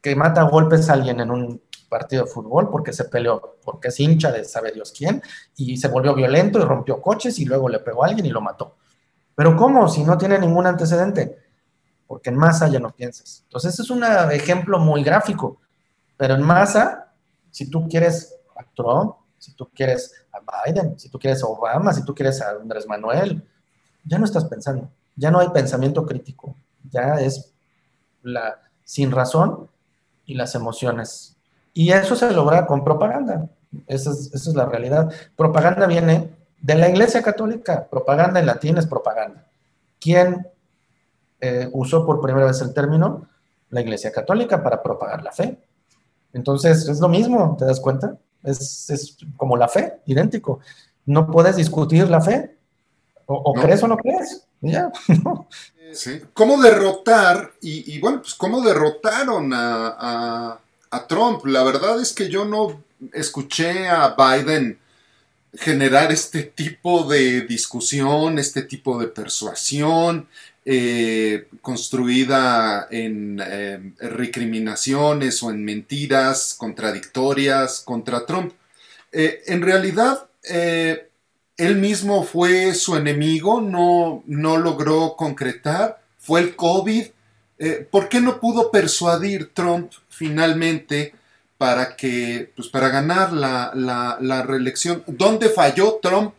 que 0.00 0.14
mata 0.14 0.42
a 0.42 0.50
golpes 0.50 0.88
a 0.88 0.94
alguien 0.94 1.20
en 1.20 1.30
un 1.30 1.62
partido 1.88 2.24
de 2.24 2.30
fútbol 2.30 2.68
porque 2.70 2.92
se 2.92 3.04
peleó, 3.04 3.56
porque 3.64 3.88
es 3.88 4.00
hincha 4.00 4.30
de 4.32 4.44
sabe 4.44 4.72
Dios 4.72 4.92
quién, 4.96 5.22
y 5.56 5.76
se 5.76 5.88
volvió 5.88 6.14
violento 6.14 6.58
y 6.58 6.62
rompió 6.62 7.00
coches 7.00 7.38
y 7.38 7.44
luego 7.44 7.68
le 7.68 7.78
pegó 7.78 8.04
a 8.04 8.08
alguien 8.08 8.26
y 8.26 8.30
lo 8.30 8.40
mató. 8.40 8.76
Pero 9.34 9.56
¿cómo? 9.56 9.88
Si 9.88 10.02
no 10.02 10.16
tiene 10.18 10.38
ningún 10.38 10.66
antecedente. 10.66 11.38
Porque 12.06 12.30
en 12.30 12.36
masa 12.36 12.68
ya 12.68 12.78
no 12.78 12.90
piensas. 12.90 13.42
Entonces, 13.44 13.74
ese 13.74 13.82
es 13.82 13.90
un 13.90 14.02
ejemplo 14.32 14.78
muy 14.78 15.02
gráfico. 15.02 15.60
Pero 16.16 16.34
en 16.34 16.42
masa, 16.42 17.12
si 17.50 17.68
tú 17.68 17.88
quieres 17.88 18.34
a 18.56 18.64
si 19.38 19.52
tú 19.52 19.68
quieres 19.74 20.12
a 20.32 20.40
Biden, 20.64 20.98
si 20.98 21.08
tú 21.08 21.18
quieres 21.18 21.42
a 21.42 21.46
Obama, 21.46 21.92
si 21.92 22.04
tú 22.04 22.14
quieres 22.14 22.40
a 22.42 22.50
Andrés 22.50 22.86
Manuel, 22.86 23.42
ya 24.04 24.18
no 24.18 24.24
estás 24.24 24.44
pensando. 24.44 24.90
Ya 25.14 25.30
no 25.30 25.40
hay 25.40 25.48
pensamiento 25.48 26.04
crítico. 26.04 26.54
Ya 26.90 27.20
es 27.20 27.52
la 28.22 28.60
sin 28.84 29.10
razón 29.10 29.68
y 30.24 30.34
las 30.34 30.54
emociones 30.54 31.36
y 31.76 31.92
eso 31.92 32.16
se 32.16 32.32
logra 32.32 32.64
con 32.64 32.82
propaganda. 32.82 33.50
Esa 33.86 34.10
es, 34.10 34.46
la 34.54 34.64
realidad. 34.64 35.12
Propaganda 35.36 35.86
viene 35.86 36.34
de 36.62 36.74
la 36.74 36.88
Iglesia 36.88 37.22
Católica. 37.22 37.86
Propaganda 37.90 38.40
en 38.40 38.46
latín 38.46 38.78
es 38.78 38.86
propaganda. 38.86 39.46
¿Quién 40.00 40.48
eh, 41.38 41.68
usó 41.74 42.06
por 42.06 42.22
primera 42.22 42.46
vez 42.46 42.62
el 42.62 42.72
término? 42.72 43.28
La 43.68 43.82
Iglesia 43.82 44.10
Católica 44.10 44.62
para 44.62 44.82
propagar 44.82 45.22
la 45.22 45.32
fe. 45.32 45.58
Entonces, 46.32 46.88
es 46.88 46.98
lo 46.98 47.10
mismo, 47.10 47.56
¿te 47.58 47.66
das 47.66 47.78
cuenta? 47.78 48.16
Es, 48.46 49.16
como 49.36 49.56
la 49.56 49.68
fe, 49.68 49.94
idéntico. 50.06 50.60
No 51.04 51.30
puedes 51.30 51.56
discutir 51.56 52.08
la 52.08 52.20
fe. 52.20 52.56
O, 53.26 53.52
crees 53.54 53.82
o 53.82 53.88
no 53.88 53.96
crees. 53.96 54.46
Ya. 54.60 54.90
sí. 55.92 56.22
¿Cómo 56.32 56.62
derrotar? 56.62 57.52
Y, 57.60 57.98
bueno, 58.00 58.22
pues 58.22 58.34
cómo 58.34 58.62
derrotaron 58.62 59.52
a 59.52 60.60
a 60.90 61.06
Trump. 61.06 61.44
La 61.46 61.62
verdad 61.62 62.00
es 62.00 62.12
que 62.12 62.28
yo 62.28 62.44
no 62.44 62.82
escuché 63.12 63.88
a 63.88 64.14
Biden 64.16 64.78
generar 65.54 66.12
este 66.12 66.42
tipo 66.42 67.04
de 67.04 67.42
discusión, 67.42 68.38
este 68.38 68.62
tipo 68.62 68.98
de 68.98 69.08
persuasión 69.08 70.28
eh, 70.68 71.46
construida 71.62 72.88
en 72.90 73.40
eh, 73.40 73.92
recriminaciones 74.00 75.40
o 75.44 75.52
en 75.52 75.64
mentiras 75.64 76.56
contradictorias 76.58 77.82
contra 77.84 78.26
Trump. 78.26 78.52
Eh, 79.12 79.44
en 79.46 79.62
realidad, 79.62 80.26
él 80.42 81.76
mismo 81.76 82.24
fue 82.24 82.74
su 82.74 82.96
enemigo, 82.96 83.60
no, 83.60 84.24
no 84.26 84.56
logró 84.56 85.14
concretar, 85.16 86.02
fue 86.18 86.40
el 86.40 86.56
COVID. 86.56 87.06
¿Por 87.92 88.08
qué 88.08 88.20
no 88.20 88.40
pudo 88.40 88.72
persuadir 88.72 89.54
Trump 89.54 89.92
finalmente 90.08 91.14
para 91.58 91.94
que, 91.94 92.52
pues 92.56 92.66
para 92.68 92.88
ganar 92.88 93.32
la, 93.32 93.70
la, 94.20 94.42
reelección? 94.42 95.04
¿Dónde 95.06 95.48
falló 95.48 96.00
Trump? 96.02 96.34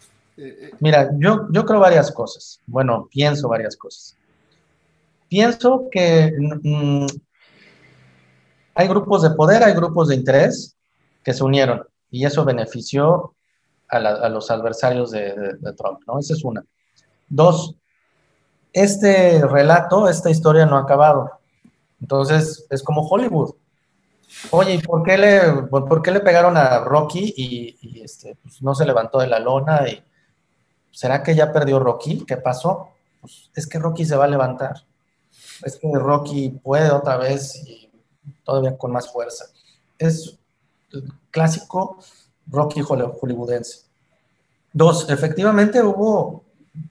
Mira, 0.80 1.10
yo, 1.18 1.48
yo 1.52 1.66
creo 1.66 1.80
varias 1.80 2.12
cosas. 2.12 2.62
Bueno, 2.68 3.08
pienso 3.12 3.48
varias 3.48 3.76
cosas. 3.76 4.16
Pienso 5.28 5.88
que 5.92 6.32
mm, 6.64 7.06
hay 8.76 8.88
grupos 8.88 9.24
de 9.24 9.32
poder, 9.32 9.64
hay 9.64 9.74
grupos 9.74 10.10
de 10.10 10.16
interés 10.16 10.76
que 11.24 11.34
se 11.34 11.44
unieron 11.44 11.84
y 12.12 12.26
eso 12.26 12.46
benefició 12.46 13.34
a, 13.90 14.30
los 14.30 14.52
adversarios 14.52 15.12
de, 15.12 15.34
Trump, 15.78 16.02
¿no? 16.06 16.20
Esa 16.20 16.34
es 16.34 16.44
una. 16.44 16.64
Dos, 17.28 17.76
este 18.74 19.46
relato, 19.46 20.08
esta 20.08 20.30
historia 20.30 20.66
no 20.66 20.78
ha 20.78 20.82
acabado. 20.82 21.32
Entonces, 22.00 22.68
es 22.70 22.84
como 22.84 23.08
Hollywood. 23.08 23.56
Oye, 24.52 24.76
¿y 24.76 24.78
por 24.80 25.04
qué 25.04 25.18
le, 25.18 25.42
por 25.70 26.02
qué 26.02 26.12
le 26.12 26.20
pegaron 26.20 26.58
a 26.58 26.80
Rocky 26.80 27.34
y, 27.36 28.02
este, 28.02 28.38
pues, 28.44 28.62
no 28.62 28.76
se 28.76 28.86
levantó 28.86 29.20
de 29.20 29.28
la 29.28 29.40
lona? 29.40 29.88
Y, 29.88 30.04
¿Será 30.98 31.22
que 31.22 31.36
ya 31.36 31.54
perdió 31.54 31.78
Rocky? 31.78 32.26
¿Qué 32.26 32.38
pasó? 32.38 32.90
Pues, 33.22 33.52
es 33.54 33.68
que 33.68 33.78
Rocky 33.78 34.04
se 34.04 34.16
va 34.16 34.26
a 34.26 34.28
levantar. 34.28 34.84
Es 35.64 35.76
que 35.76 35.88
Rocky 35.94 36.50
puede 36.50 36.90
otra 36.90 37.18
vez 37.18 37.56
y 37.68 37.92
todavía 38.44 38.76
con 38.76 38.92
más 38.92 39.12
fuerza. 39.14 39.46
Es 40.00 40.40
clásico 41.30 42.00
Rocky 42.48 42.82
hollywoodense. 42.82 43.82
Dos, 44.74 45.08
efectivamente 45.12 45.84
hubo 45.84 46.44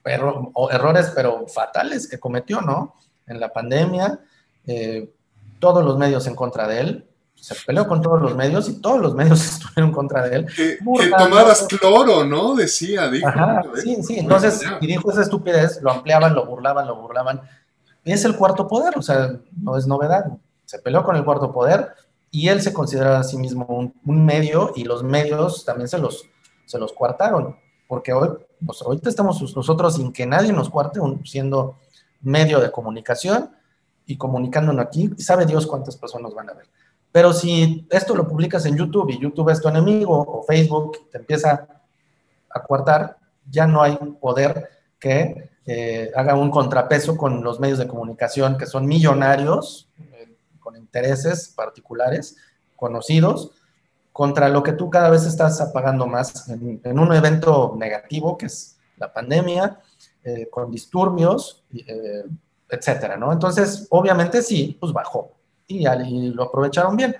errores, 0.05 1.11
pero 1.13 1.45
fatales 1.45 2.07
que 2.07 2.17
cometió, 2.17 2.61
¿no? 2.61 2.95
En 3.25 3.41
la 3.41 3.51
pandemia, 3.51 4.21
eh, 4.67 5.11
todos 5.59 5.83
los 5.83 5.97
medios 5.97 6.25
en 6.27 6.35
contra 6.35 6.65
de 6.65 6.79
él, 6.79 7.09
se 7.39 7.55
peleó 7.65 7.87
con 7.87 8.01
todos 8.01 8.21
los 8.21 8.35
medios 8.35 8.67
y 8.69 8.81
todos 8.81 8.99
los 8.99 9.15
medios 9.15 9.43
estuvieron 9.45 9.89
en 9.89 9.95
contra 9.95 10.27
de 10.27 10.35
él. 10.35 10.47
Que, 10.55 10.77
tomaras 11.17 11.67
cloro, 11.67 12.25
¿no? 12.25 12.55
Decía, 12.55 13.09
dijo. 13.09 13.27
Ajá, 13.27 13.63
sí, 13.81 14.03
sí, 14.03 14.19
entonces, 14.19 14.61
y 14.81 14.87
dijo 14.87 15.11
esa 15.11 15.21
estupidez, 15.21 15.81
lo 15.81 15.91
ampliaban, 15.91 16.33
lo 16.33 16.45
burlaban, 16.45 16.87
lo 16.87 16.95
burlaban. 16.95 17.41
Y 18.03 18.11
es 18.11 18.23
el 18.25 18.35
cuarto 18.35 18.67
poder, 18.67 18.97
o 18.97 19.01
sea, 19.01 19.33
no 19.61 19.77
es 19.77 19.87
novedad. 19.87 20.25
Se 20.65 20.79
peleó 20.79 21.03
con 21.03 21.15
el 21.15 21.23
cuarto 21.23 21.51
poder, 21.51 21.93
y 22.31 22.49
él 22.49 22.61
se 22.61 22.73
consideraba 22.73 23.19
a 23.19 23.23
sí 23.23 23.37
mismo 23.37 23.65
un, 24.05 24.25
medio 24.25 24.71
y 24.75 24.83
los 24.83 25.03
medios 25.03 25.65
también 25.65 25.87
se 25.87 25.97
los, 25.97 26.25
se 26.65 26.77
los 26.77 26.93
cuartaron, 26.93 27.57
porque 27.87 28.13
hoy, 28.13 28.29
pues 28.65 28.81
ahorita 28.81 29.09
estamos 29.09 29.41
nosotros 29.55 29.95
sin 29.95 30.11
que 30.11 30.25
nadie 30.25 30.51
nos 30.51 30.69
cuarte, 30.69 30.99
siendo 31.23 31.77
medio 32.21 32.59
de 32.59 32.71
comunicación 32.71 33.51
y 34.05 34.17
comunicándonos 34.17 34.85
aquí, 34.85 35.11
sabe 35.17 35.45
Dios 35.45 35.67
cuántas 35.67 35.95
personas 35.95 36.33
van 36.33 36.49
a 36.49 36.53
ver. 36.53 36.67
Pero 37.11 37.33
si 37.33 37.87
esto 37.89 38.15
lo 38.15 38.27
publicas 38.27 38.65
en 38.65 38.77
YouTube 38.77 39.09
y 39.09 39.19
YouTube 39.19 39.49
es 39.49 39.61
tu 39.61 39.67
enemigo 39.69 40.13
o 40.17 40.43
Facebook 40.43 41.09
te 41.11 41.17
empieza 41.17 41.67
a 42.49 42.63
cuartar, 42.63 43.17
ya 43.49 43.65
no 43.65 43.81
hay 43.81 43.95
poder 44.19 44.69
que 44.99 45.49
eh, 45.65 46.11
haga 46.15 46.35
un 46.35 46.51
contrapeso 46.51 47.17
con 47.17 47.43
los 47.43 47.59
medios 47.59 47.79
de 47.79 47.87
comunicación 47.87 48.57
que 48.57 48.65
son 48.65 48.85
millonarios, 48.85 49.89
con 50.59 50.75
intereses 50.75 51.49
particulares, 51.49 52.35
conocidos, 52.75 53.51
contra 54.11 54.49
lo 54.49 54.63
que 54.63 54.73
tú 54.73 54.89
cada 54.89 55.09
vez 55.09 55.25
estás 55.25 55.61
apagando 55.61 56.07
más 56.07 56.49
en, 56.49 56.99
un 56.99 57.13
evento 57.13 57.75
negativo, 57.77 58.37
que 58.37 58.47
es 58.47 58.77
la 58.97 59.13
pandemia, 59.13 59.79
eh, 60.23 60.49
con 60.49 60.71
disturbios, 60.71 61.63
eh, 61.73 62.23
etcétera, 62.67 63.15
¿no? 63.15 63.31
Entonces, 63.31 63.87
obviamente 63.91 64.41
sí, 64.41 64.75
pues 64.79 64.91
bajó 64.91 65.36
y, 65.67 65.87
y, 65.87 66.29
lo 66.29 66.43
aprovecharon 66.43 66.95
bien. 66.95 67.15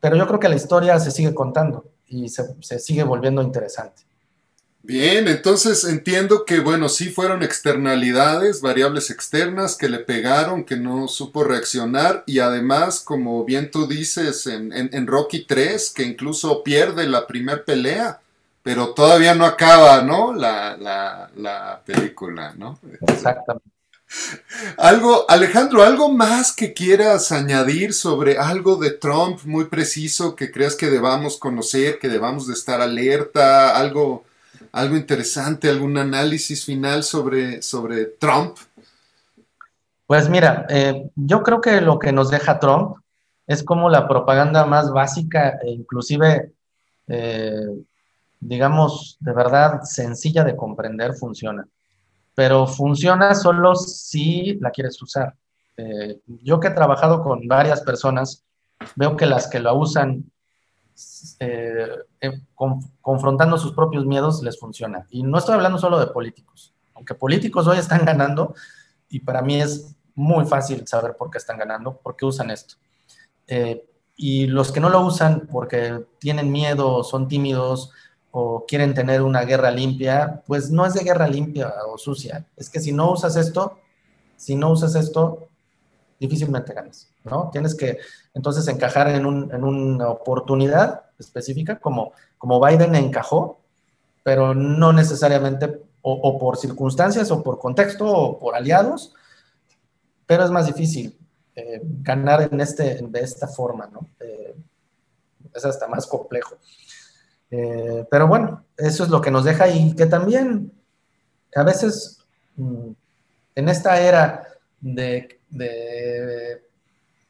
Pero 0.00 0.16
yo 0.16 0.26
creo 0.26 0.40
que 0.40 0.48
la 0.48 0.56
historia 0.56 0.98
se 1.00 1.10
sigue 1.10 1.34
contando 1.34 1.90
y 2.06 2.28
se, 2.28 2.44
se 2.60 2.78
sigue 2.78 3.02
volviendo 3.02 3.42
interesante. 3.42 4.02
Bien, 4.82 5.28
entonces 5.28 5.84
entiendo 5.84 6.44
que, 6.46 6.60
bueno, 6.60 6.88
sí 6.88 7.10
fueron 7.10 7.42
externalidades, 7.42 8.62
variables 8.62 9.10
externas 9.10 9.76
que 9.76 9.88
le 9.88 9.98
pegaron, 9.98 10.64
que 10.64 10.76
no 10.76 11.08
supo 11.08 11.44
reaccionar 11.44 12.22
y 12.26 12.38
además, 12.38 13.00
como 13.00 13.44
bien 13.44 13.70
tú 13.70 13.86
dices 13.86 14.46
en, 14.46 15.06
Rocky 15.06 15.44
3, 15.44 15.90
que 15.90 16.04
incluso 16.04 16.62
pierde 16.62 17.06
la 17.06 17.26
primer 17.26 17.64
pelea, 17.64 18.20
pero 18.62 18.94
todavía 18.94 19.34
no 19.34 19.44
acaba, 19.44 20.00
¿no? 20.02 20.32
La, 20.32 20.76
la 20.78 21.82
película, 21.84 22.54
¿no? 22.56 22.78
Exactamente. 23.08 23.77
Algo, 24.76 25.26
Alejandro, 25.28 25.82
algo 25.82 26.10
más 26.10 26.52
que 26.52 26.72
quieras 26.72 27.30
añadir 27.30 27.92
sobre 27.92 28.38
algo 28.38 28.76
de 28.76 28.90
Trump 28.90 29.40
muy 29.44 29.66
preciso 29.66 30.34
que 30.34 30.50
creas 30.50 30.74
que 30.74 30.86
debamos 30.86 31.36
conocer, 31.36 31.98
que 31.98 32.08
debamos 32.08 32.46
de 32.46 32.54
estar 32.54 32.80
alerta, 32.80 33.76
algo 33.76 34.24
algo 34.72 34.96
interesante, 34.96 35.68
algún 35.68 35.96
análisis 35.96 36.64
final 36.64 37.02
sobre, 37.02 37.62
sobre 37.62 38.06
Trump? 38.06 38.58
Pues 40.06 40.28
mira, 40.28 40.66
eh, 40.68 41.10
yo 41.16 41.42
creo 41.42 41.60
que 41.60 41.80
lo 41.80 41.98
que 41.98 42.12
nos 42.12 42.30
deja 42.30 42.58
Trump 42.58 42.96
es 43.46 43.62
como 43.62 43.88
la 43.88 44.08
propaganda 44.08 44.66
más 44.66 44.90
básica 44.90 45.58
e 45.62 45.70
inclusive, 45.70 46.52
eh, 47.08 47.84
digamos, 48.40 49.16
de 49.20 49.32
verdad 49.32 49.82
sencilla 49.82 50.44
de 50.44 50.56
comprender 50.56 51.14
funciona. 51.14 51.66
Pero 52.38 52.68
funciona 52.68 53.34
solo 53.34 53.74
si 53.74 54.60
la 54.60 54.70
quieres 54.70 55.02
usar. 55.02 55.34
Eh, 55.76 56.20
yo 56.44 56.60
que 56.60 56.68
he 56.68 56.70
trabajado 56.70 57.20
con 57.20 57.48
varias 57.48 57.80
personas, 57.80 58.44
veo 58.94 59.16
que 59.16 59.26
las 59.26 59.48
que 59.48 59.58
lo 59.58 59.74
usan 59.74 60.22
eh, 61.40 61.96
eh, 62.20 62.40
confrontando 63.00 63.58
sus 63.58 63.72
propios 63.72 64.06
miedos 64.06 64.40
les 64.44 64.56
funciona. 64.56 65.04
Y 65.10 65.24
no 65.24 65.38
estoy 65.38 65.56
hablando 65.56 65.78
solo 65.78 65.98
de 65.98 66.06
políticos, 66.06 66.72
aunque 66.94 67.16
políticos 67.16 67.66
hoy 67.66 67.78
están 67.78 68.04
ganando, 68.04 68.54
y 69.08 69.18
para 69.18 69.42
mí 69.42 69.60
es 69.60 69.96
muy 70.14 70.44
fácil 70.44 70.86
saber 70.86 71.16
por 71.16 71.32
qué 71.32 71.38
están 71.38 71.58
ganando, 71.58 71.96
por 71.96 72.14
qué 72.14 72.24
usan 72.24 72.52
esto. 72.52 72.76
Eh, 73.48 73.84
y 74.14 74.46
los 74.46 74.70
que 74.70 74.78
no 74.78 74.90
lo 74.90 75.00
usan 75.00 75.48
porque 75.50 76.04
tienen 76.20 76.52
miedo, 76.52 77.02
son 77.02 77.26
tímidos 77.26 77.90
o 78.30 78.64
quieren 78.66 78.94
tener 78.94 79.22
una 79.22 79.42
guerra 79.42 79.70
limpia, 79.70 80.42
pues 80.46 80.70
no 80.70 80.84
es 80.86 80.94
de 80.94 81.04
guerra 81.04 81.28
limpia 81.28 81.72
o 81.86 81.98
sucia. 81.98 82.46
Es 82.56 82.68
que 82.68 82.80
si 82.80 82.92
no 82.92 83.10
usas 83.10 83.36
esto, 83.36 83.78
si 84.36 84.54
no 84.54 84.70
usas 84.70 84.94
esto, 84.94 85.48
difícilmente 86.20 86.74
ganas, 86.74 87.08
¿no? 87.24 87.48
Tienes 87.52 87.74
que 87.74 87.98
entonces 88.34 88.66
encajar 88.68 89.08
en, 89.08 89.24
una 89.26 90.08
oportunidad 90.08 91.02
específica, 91.18 91.78
como, 91.78 92.12
como 92.36 92.64
Biden 92.64 92.94
encajó, 92.94 93.60
pero 94.22 94.54
no 94.54 94.92
necesariamente 94.92 95.82
o, 96.02 96.38
por 96.38 96.56
circunstancias 96.56 97.30
o 97.30 97.42
por 97.42 97.58
contexto 97.58 98.06
o 98.06 98.38
por 98.38 98.54
aliados, 98.54 99.14
pero 100.26 100.44
es 100.44 100.50
más 100.50 100.66
difícil 100.66 101.18
eh, 101.54 101.80
ganar 101.82 102.48
en 102.50 102.60
este, 102.60 103.00
de 103.02 103.20
esta 103.20 103.48
forma, 103.48 103.86
¿no? 103.86 104.06
Eh, 104.20 104.54
es 105.54 105.64
hasta 105.64 105.86
más 105.88 106.06
complejo. 106.06 106.56
Eh, 107.50 108.06
pero 108.10 108.26
bueno, 108.26 108.64
eso 108.76 109.04
es 109.04 109.10
lo 109.10 109.20
que 109.20 109.30
nos 109.30 109.44
deja 109.44 109.68
y 109.68 109.94
que 109.94 110.06
también 110.06 110.72
a 111.54 111.62
veces 111.62 112.24
mm, 112.56 112.90
en 113.54 113.68
esta 113.68 114.00
era 114.00 114.46
de 114.80 115.40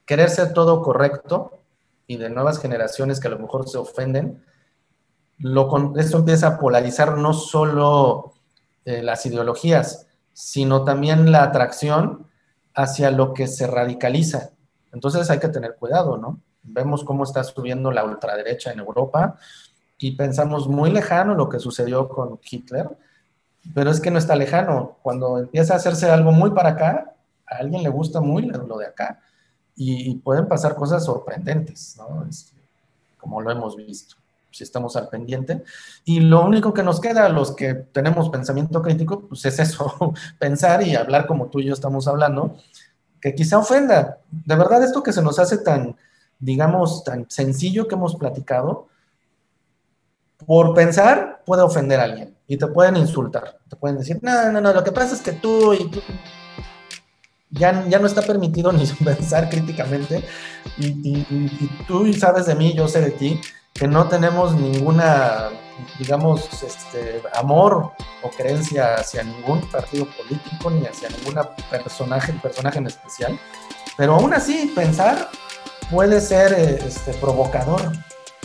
querer 0.04 0.30
ser 0.30 0.52
todo 0.52 0.82
correcto 0.82 1.60
y 2.06 2.16
de 2.16 2.30
nuevas 2.30 2.58
generaciones 2.58 3.20
que 3.20 3.28
a 3.28 3.30
lo 3.30 3.38
mejor 3.38 3.68
se 3.68 3.76
ofenden, 3.78 4.42
lo, 5.38 5.94
esto 5.96 6.18
empieza 6.18 6.48
a 6.48 6.58
polarizar 6.58 7.18
no 7.18 7.34
solo 7.34 8.32
eh, 8.84 9.02
las 9.02 9.24
ideologías, 9.26 10.06
sino 10.32 10.84
también 10.84 11.30
la 11.30 11.42
atracción 11.42 12.26
hacia 12.74 13.10
lo 13.10 13.34
que 13.34 13.46
se 13.46 13.66
radicaliza. 13.66 14.50
Entonces 14.92 15.28
hay 15.30 15.38
que 15.38 15.48
tener 15.48 15.76
cuidado, 15.76 16.16
¿no? 16.16 16.40
Vemos 16.62 17.04
cómo 17.04 17.24
está 17.24 17.44
subiendo 17.44 17.92
la 17.92 18.04
ultraderecha 18.04 18.72
en 18.72 18.78
Europa 18.78 19.38
y 19.98 20.12
pensamos 20.12 20.68
muy 20.68 20.90
lejano 20.90 21.34
lo 21.34 21.48
que 21.48 21.58
sucedió 21.58 22.08
con 22.08 22.38
Hitler, 22.48 22.88
pero 23.74 23.90
es 23.90 24.00
que 24.00 24.10
no 24.10 24.18
está 24.18 24.36
lejano. 24.36 24.98
Cuando 25.02 25.38
empieza 25.38 25.74
a 25.74 25.76
hacerse 25.76 26.10
algo 26.10 26.32
muy 26.32 26.50
para 26.50 26.70
acá, 26.70 27.14
a 27.46 27.56
alguien 27.56 27.82
le 27.82 27.88
gusta 27.88 28.20
muy 28.20 28.42
lo 28.42 28.78
de 28.78 28.86
acá 28.86 29.20
y, 29.74 30.14
pueden 30.16 30.48
pasar 30.48 30.74
cosas 30.74 31.04
sorprendentes, 31.04 31.96
¿no? 31.98 32.26
Este, 32.28 32.52
como 33.18 33.40
lo 33.40 33.50
hemos 33.50 33.76
visto, 33.76 34.16
si 34.50 34.64
estamos 34.64 34.96
al 34.96 35.08
pendiente. 35.08 35.62
Y 36.04 36.20
lo 36.20 36.44
único 36.44 36.74
que 36.74 36.82
nos 36.82 37.00
queda 37.00 37.26
a 37.26 37.28
los 37.28 37.54
que 37.54 37.74
tenemos 37.74 38.28
pensamiento 38.28 38.82
crítico, 38.82 39.20
pues 39.28 39.44
es 39.44 39.58
eso, 39.60 40.14
pensar 40.38 40.82
y 40.82 40.96
hablar 40.96 41.26
como 41.26 41.46
tú 41.46 41.60
y 41.60 41.66
yo 41.66 41.74
estamos 41.74 42.08
hablando, 42.08 42.56
que 43.20 43.34
quizá 43.34 43.58
ofenda. 43.58 44.18
De 44.30 44.56
verdad, 44.56 44.82
esto 44.82 45.02
que 45.02 45.12
se 45.12 45.22
nos 45.22 45.38
hace 45.38 45.58
tan, 45.58 45.96
digamos, 46.40 47.04
tan 47.04 47.26
sencillo 47.30 47.86
que 47.86 47.94
hemos 47.94 48.16
platicado, 48.16 48.88
por 50.48 50.72
pensar 50.72 51.42
puede 51.44 51.60
ofender 51.60 52.00
a 52.00 52.04
alguien 52.04 52.34
y 52.46 52.56
te 52.56 52.66
pueden 52.68 52.96
insultar. 52.96 53.58
Te 53.68 53.76
pueden 53.76 53.98
decir, 53.98 54.18
no, 54.22 54.50
no, 54.50 54.62
no, 54.62 54.72
lo 54.72 54.82
que 54.82 54.92
pasa 54.92 55.14
es 55.14 55.20
que 55.20 55.32
tú 55.32 55.74
y 55.74 55.90
tú 55.90 56.00
ya, 57.50 57.84
ya 57.86 57.98
no 57.98 58.06
está 58.06 58.22
permitido 58.22 58.72
ni 58.72 58.86
pensar 58.86 59.50
críticamente 59.50 60.24
y, 60.78 61.22
tú 61.86 62.10
sabes 62.14 62.46
de 62.46 62.54
mí, 62.54 62.72
yo 62.72 62.88
sé 62.88 63.02
de 63.02 63.10
ti, 63.10 63.38
que 63.74 63.86
no 63.86 64.08
tenemos 64.08 64.54
ninguna, 64.54 65.50
digamos, 65.98 66.48
este, 66.62 67.20
amor 67.34 67.92
o 68.22 68.30
creencia 68.30 68.94
hacia 68.94 69.24
ningún 69.24 69.60
partido 69.70 70.06
político 70.16 70.70
ni 70.70 70.86
hacia 70.86 71.10
ningún 71.10 71.38
personaje, 71.70 72.32
personaje 72.42 72.78
en 72.78 72.86
especial, 72.86 73.38
pero 73.98 74.14
aún 74.14 74.32
así 74.32 74.72
pensar 74.74 75.28
puede 75.90 76.22
ser 76.22 76.54
este, 76.54 77.12
provocador. 77.12 77.92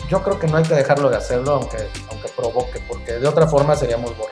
Yo 0.08 0.22
creo 0.22 0.38
que 0.38 0.46
no 0.46 0.58
hay 0.58 0.64
que 0.64 0.74
dejarlo 0.74 1.08
de 1.08 1.16
hacerlo, 1.16 1.52
aunque, 1.52 1.76
aunque 2.10 2.28
provoque, 2.28 2.80
porque 2.86 3.12
de 3.12 3.26
otra 3.26 3.46
forma 3.46 3.74
seríamos 3.74 4.16
muy 4.16 4.26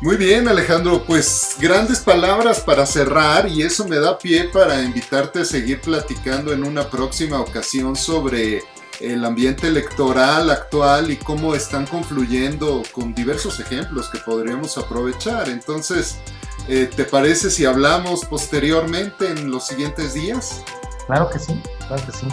Muy 0.00 0.16
bien, 0.16 0.48
Alejandro, 0.48 1.02
pues 1.04 1.56
grandes 1.58 2.00
palabras 2.00 2.60
para 2.60 2.86
cerrar 2.86 3.48
y 3.48 3.62
eso 3.62 3.86
me 3.86 3.96
da 3.96 4.18
pie 4.18 4.44
para 4.44 4.82
invitarte 4.82 5.40
a 5.40 5.44
seguir 5.44 5.80
platicando 5.80 6.52
en 6.52 6.64
una 6.64 6.88
próxima 6.88 7.40
ocasión 7.40 7.96
sobre 7.96 8.62
el 9.00 9.24
ambiente 9.24 9.68
electoral 9.68 10.50
actual 10.50 11.10
y 11.10 11.16
cómo 11.16 11.54
están 11.54 11.86
confluyendo 11.86 12.82
con 12.92 13.14
diversos 13.14 13.60
ejemplos 13.60 14.08
que 14.10 14.18
podríamos 14.18 14.76
aprovechar. 14.76 15.48
Entonces, 15.48 16.18
eh, 16.68 16.90
¿te 16.94 17.04
parece 17.04 17.50
si 17.50 17.64
hablamos 17.64 18.24
posteriormente 18.24 19.28
en 19.28 19.50
los 19.50 19.66
siguientes 19.66 20.14
días? 20.14 20.62
Claro 21.06 21.30
que 21.30 21.38
sí, 21.38 21.60
claro 21.86 22.04
que 22.04 22.12
sí. 22.12 22.26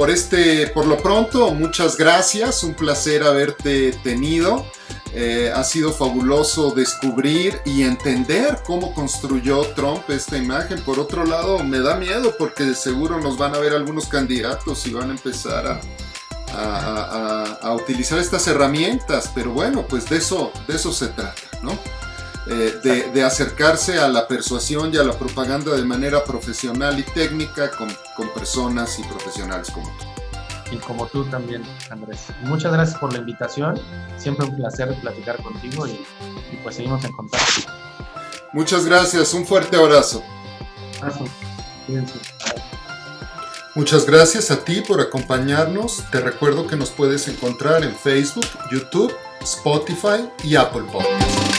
Por 0.00 0.08
este, 0.08 0.66
por 0.68 0.86
lo 0.86 0.96
pronto, 0.96 1.52
muchas 1.52 1.98
gracias, 1.98 2.64
un 2.64 2.72
placer 2.72 3.22
haberte 3.22 3.92
tenido. 4.02 4.64
Eh, 5.12 5.52
ha 5.54 5.62
sido 5.62 5.92
fabuloso 5.92 6.70
descubrir 6.70 7.60
y 7.66 7.82
entender 7.82 8.60
cómo 8.64 8.94
construyó 8.94 9.60
Trump 9.74 10.08
esta 10.08 10.38
imagen. 10.38 10.80
Por 10.84 10.98
otro 10.98 11.26
lado, 11.26 11.62
me 11.62 11.80
da 11.80 11.96
miedo 11.96 12.34
porque 12.38 12.74
seguro 12.74 13.20
nos 13.20 13.36
van 13.36 13.54
a 13.54 13.58
ver 13.58 13.74
algunos 13.74 14.06
candidatos 14.06 14.86
y 14.86 14.94
van 14.94 15.10
a 15.10 15.12
empezar 15.12 15.82
a, 16.54 17.58
a, 17.60 17.74
utilizar 17.74 18.18
estas 18.18 18.46
herramientas, 18.46 19.30
pero 19.34 19.52
bueno, 19.52 19.84
pues 19.86 20.08
de 20.08 20.16
eso, 20.16 20.50
de 20.66 20.76
eso 20.76 20.94
se 20.94 21.08
trata, 21.08 21.42
¿no? 21.60 21.78
Eh, 22.46 23.10
de, 23.12 23.22
acercarse 23.22 23.98
a 23.98 24.08
la 24.08 24.26
persuasión 24.26 24.92
y 24.92 24.96
a 24.96 25.04
la 25.04 25.12
propaganda 25.12 25.76
de 25.76 25.84
manera 25.84 26.24
profesional 26.24 26.98
y 26.98 27.02
técnica 27.02 27.70
con, 27.70 27.88
personas 28.34 28.98
y 28.98 29.02
profesionales 29.04 29.70
como 29.70 29.86
tú. 29.88 30.06
Y 30.72 30.76
como 30.76 31.06
tú 31.06 31.24
también, 31.24 31.62
Andrés. 31.90 32.26
Muchas 32.42 32.72
gracias 32.72 32.98
por 32.98 33.12
la 33.12 33.18
invitación. 33.18 33.78
Siempre 34.16 34.46
un 34.46 34.56
placer 34.56 34.94
platicar 35.00 35.42
contigo 35.42 35.86
y, 35.86 35.90
y 35.90 36.58
pues 36.62 36.76
seguimos 36.76 37.04
en 37.04 37.12
contacto. 37.12 37.72
Muchas 38.52 38.86
gracias. 38.86 39.34
Un 39.34 39.46
fuerte 39.46 39.76
abrazo. 39.76 40.22
Abrazo. 41.00 41.24
Muchas 43.74 44.06
gracias 44.06 44.50
a 44.50 44.64
ti 44.64 44.80
por 44.80 45.00
acompañarnos. 45.00 46.04
Te 46.10 46.20
recuerdo 46.20 46.66
que 46.66 46.76
nos 46.76 46.90
puedes 46.90 47.28
encontrar 47.28 47.84
en 47.84 47.94
Facebook, 47.94 48.46
YouTube, 48.70 49.12
Spotify 49.42 50.28
y 50.42 50.56
Apple 50.56 50.82
Podcasts. 50.92 51.49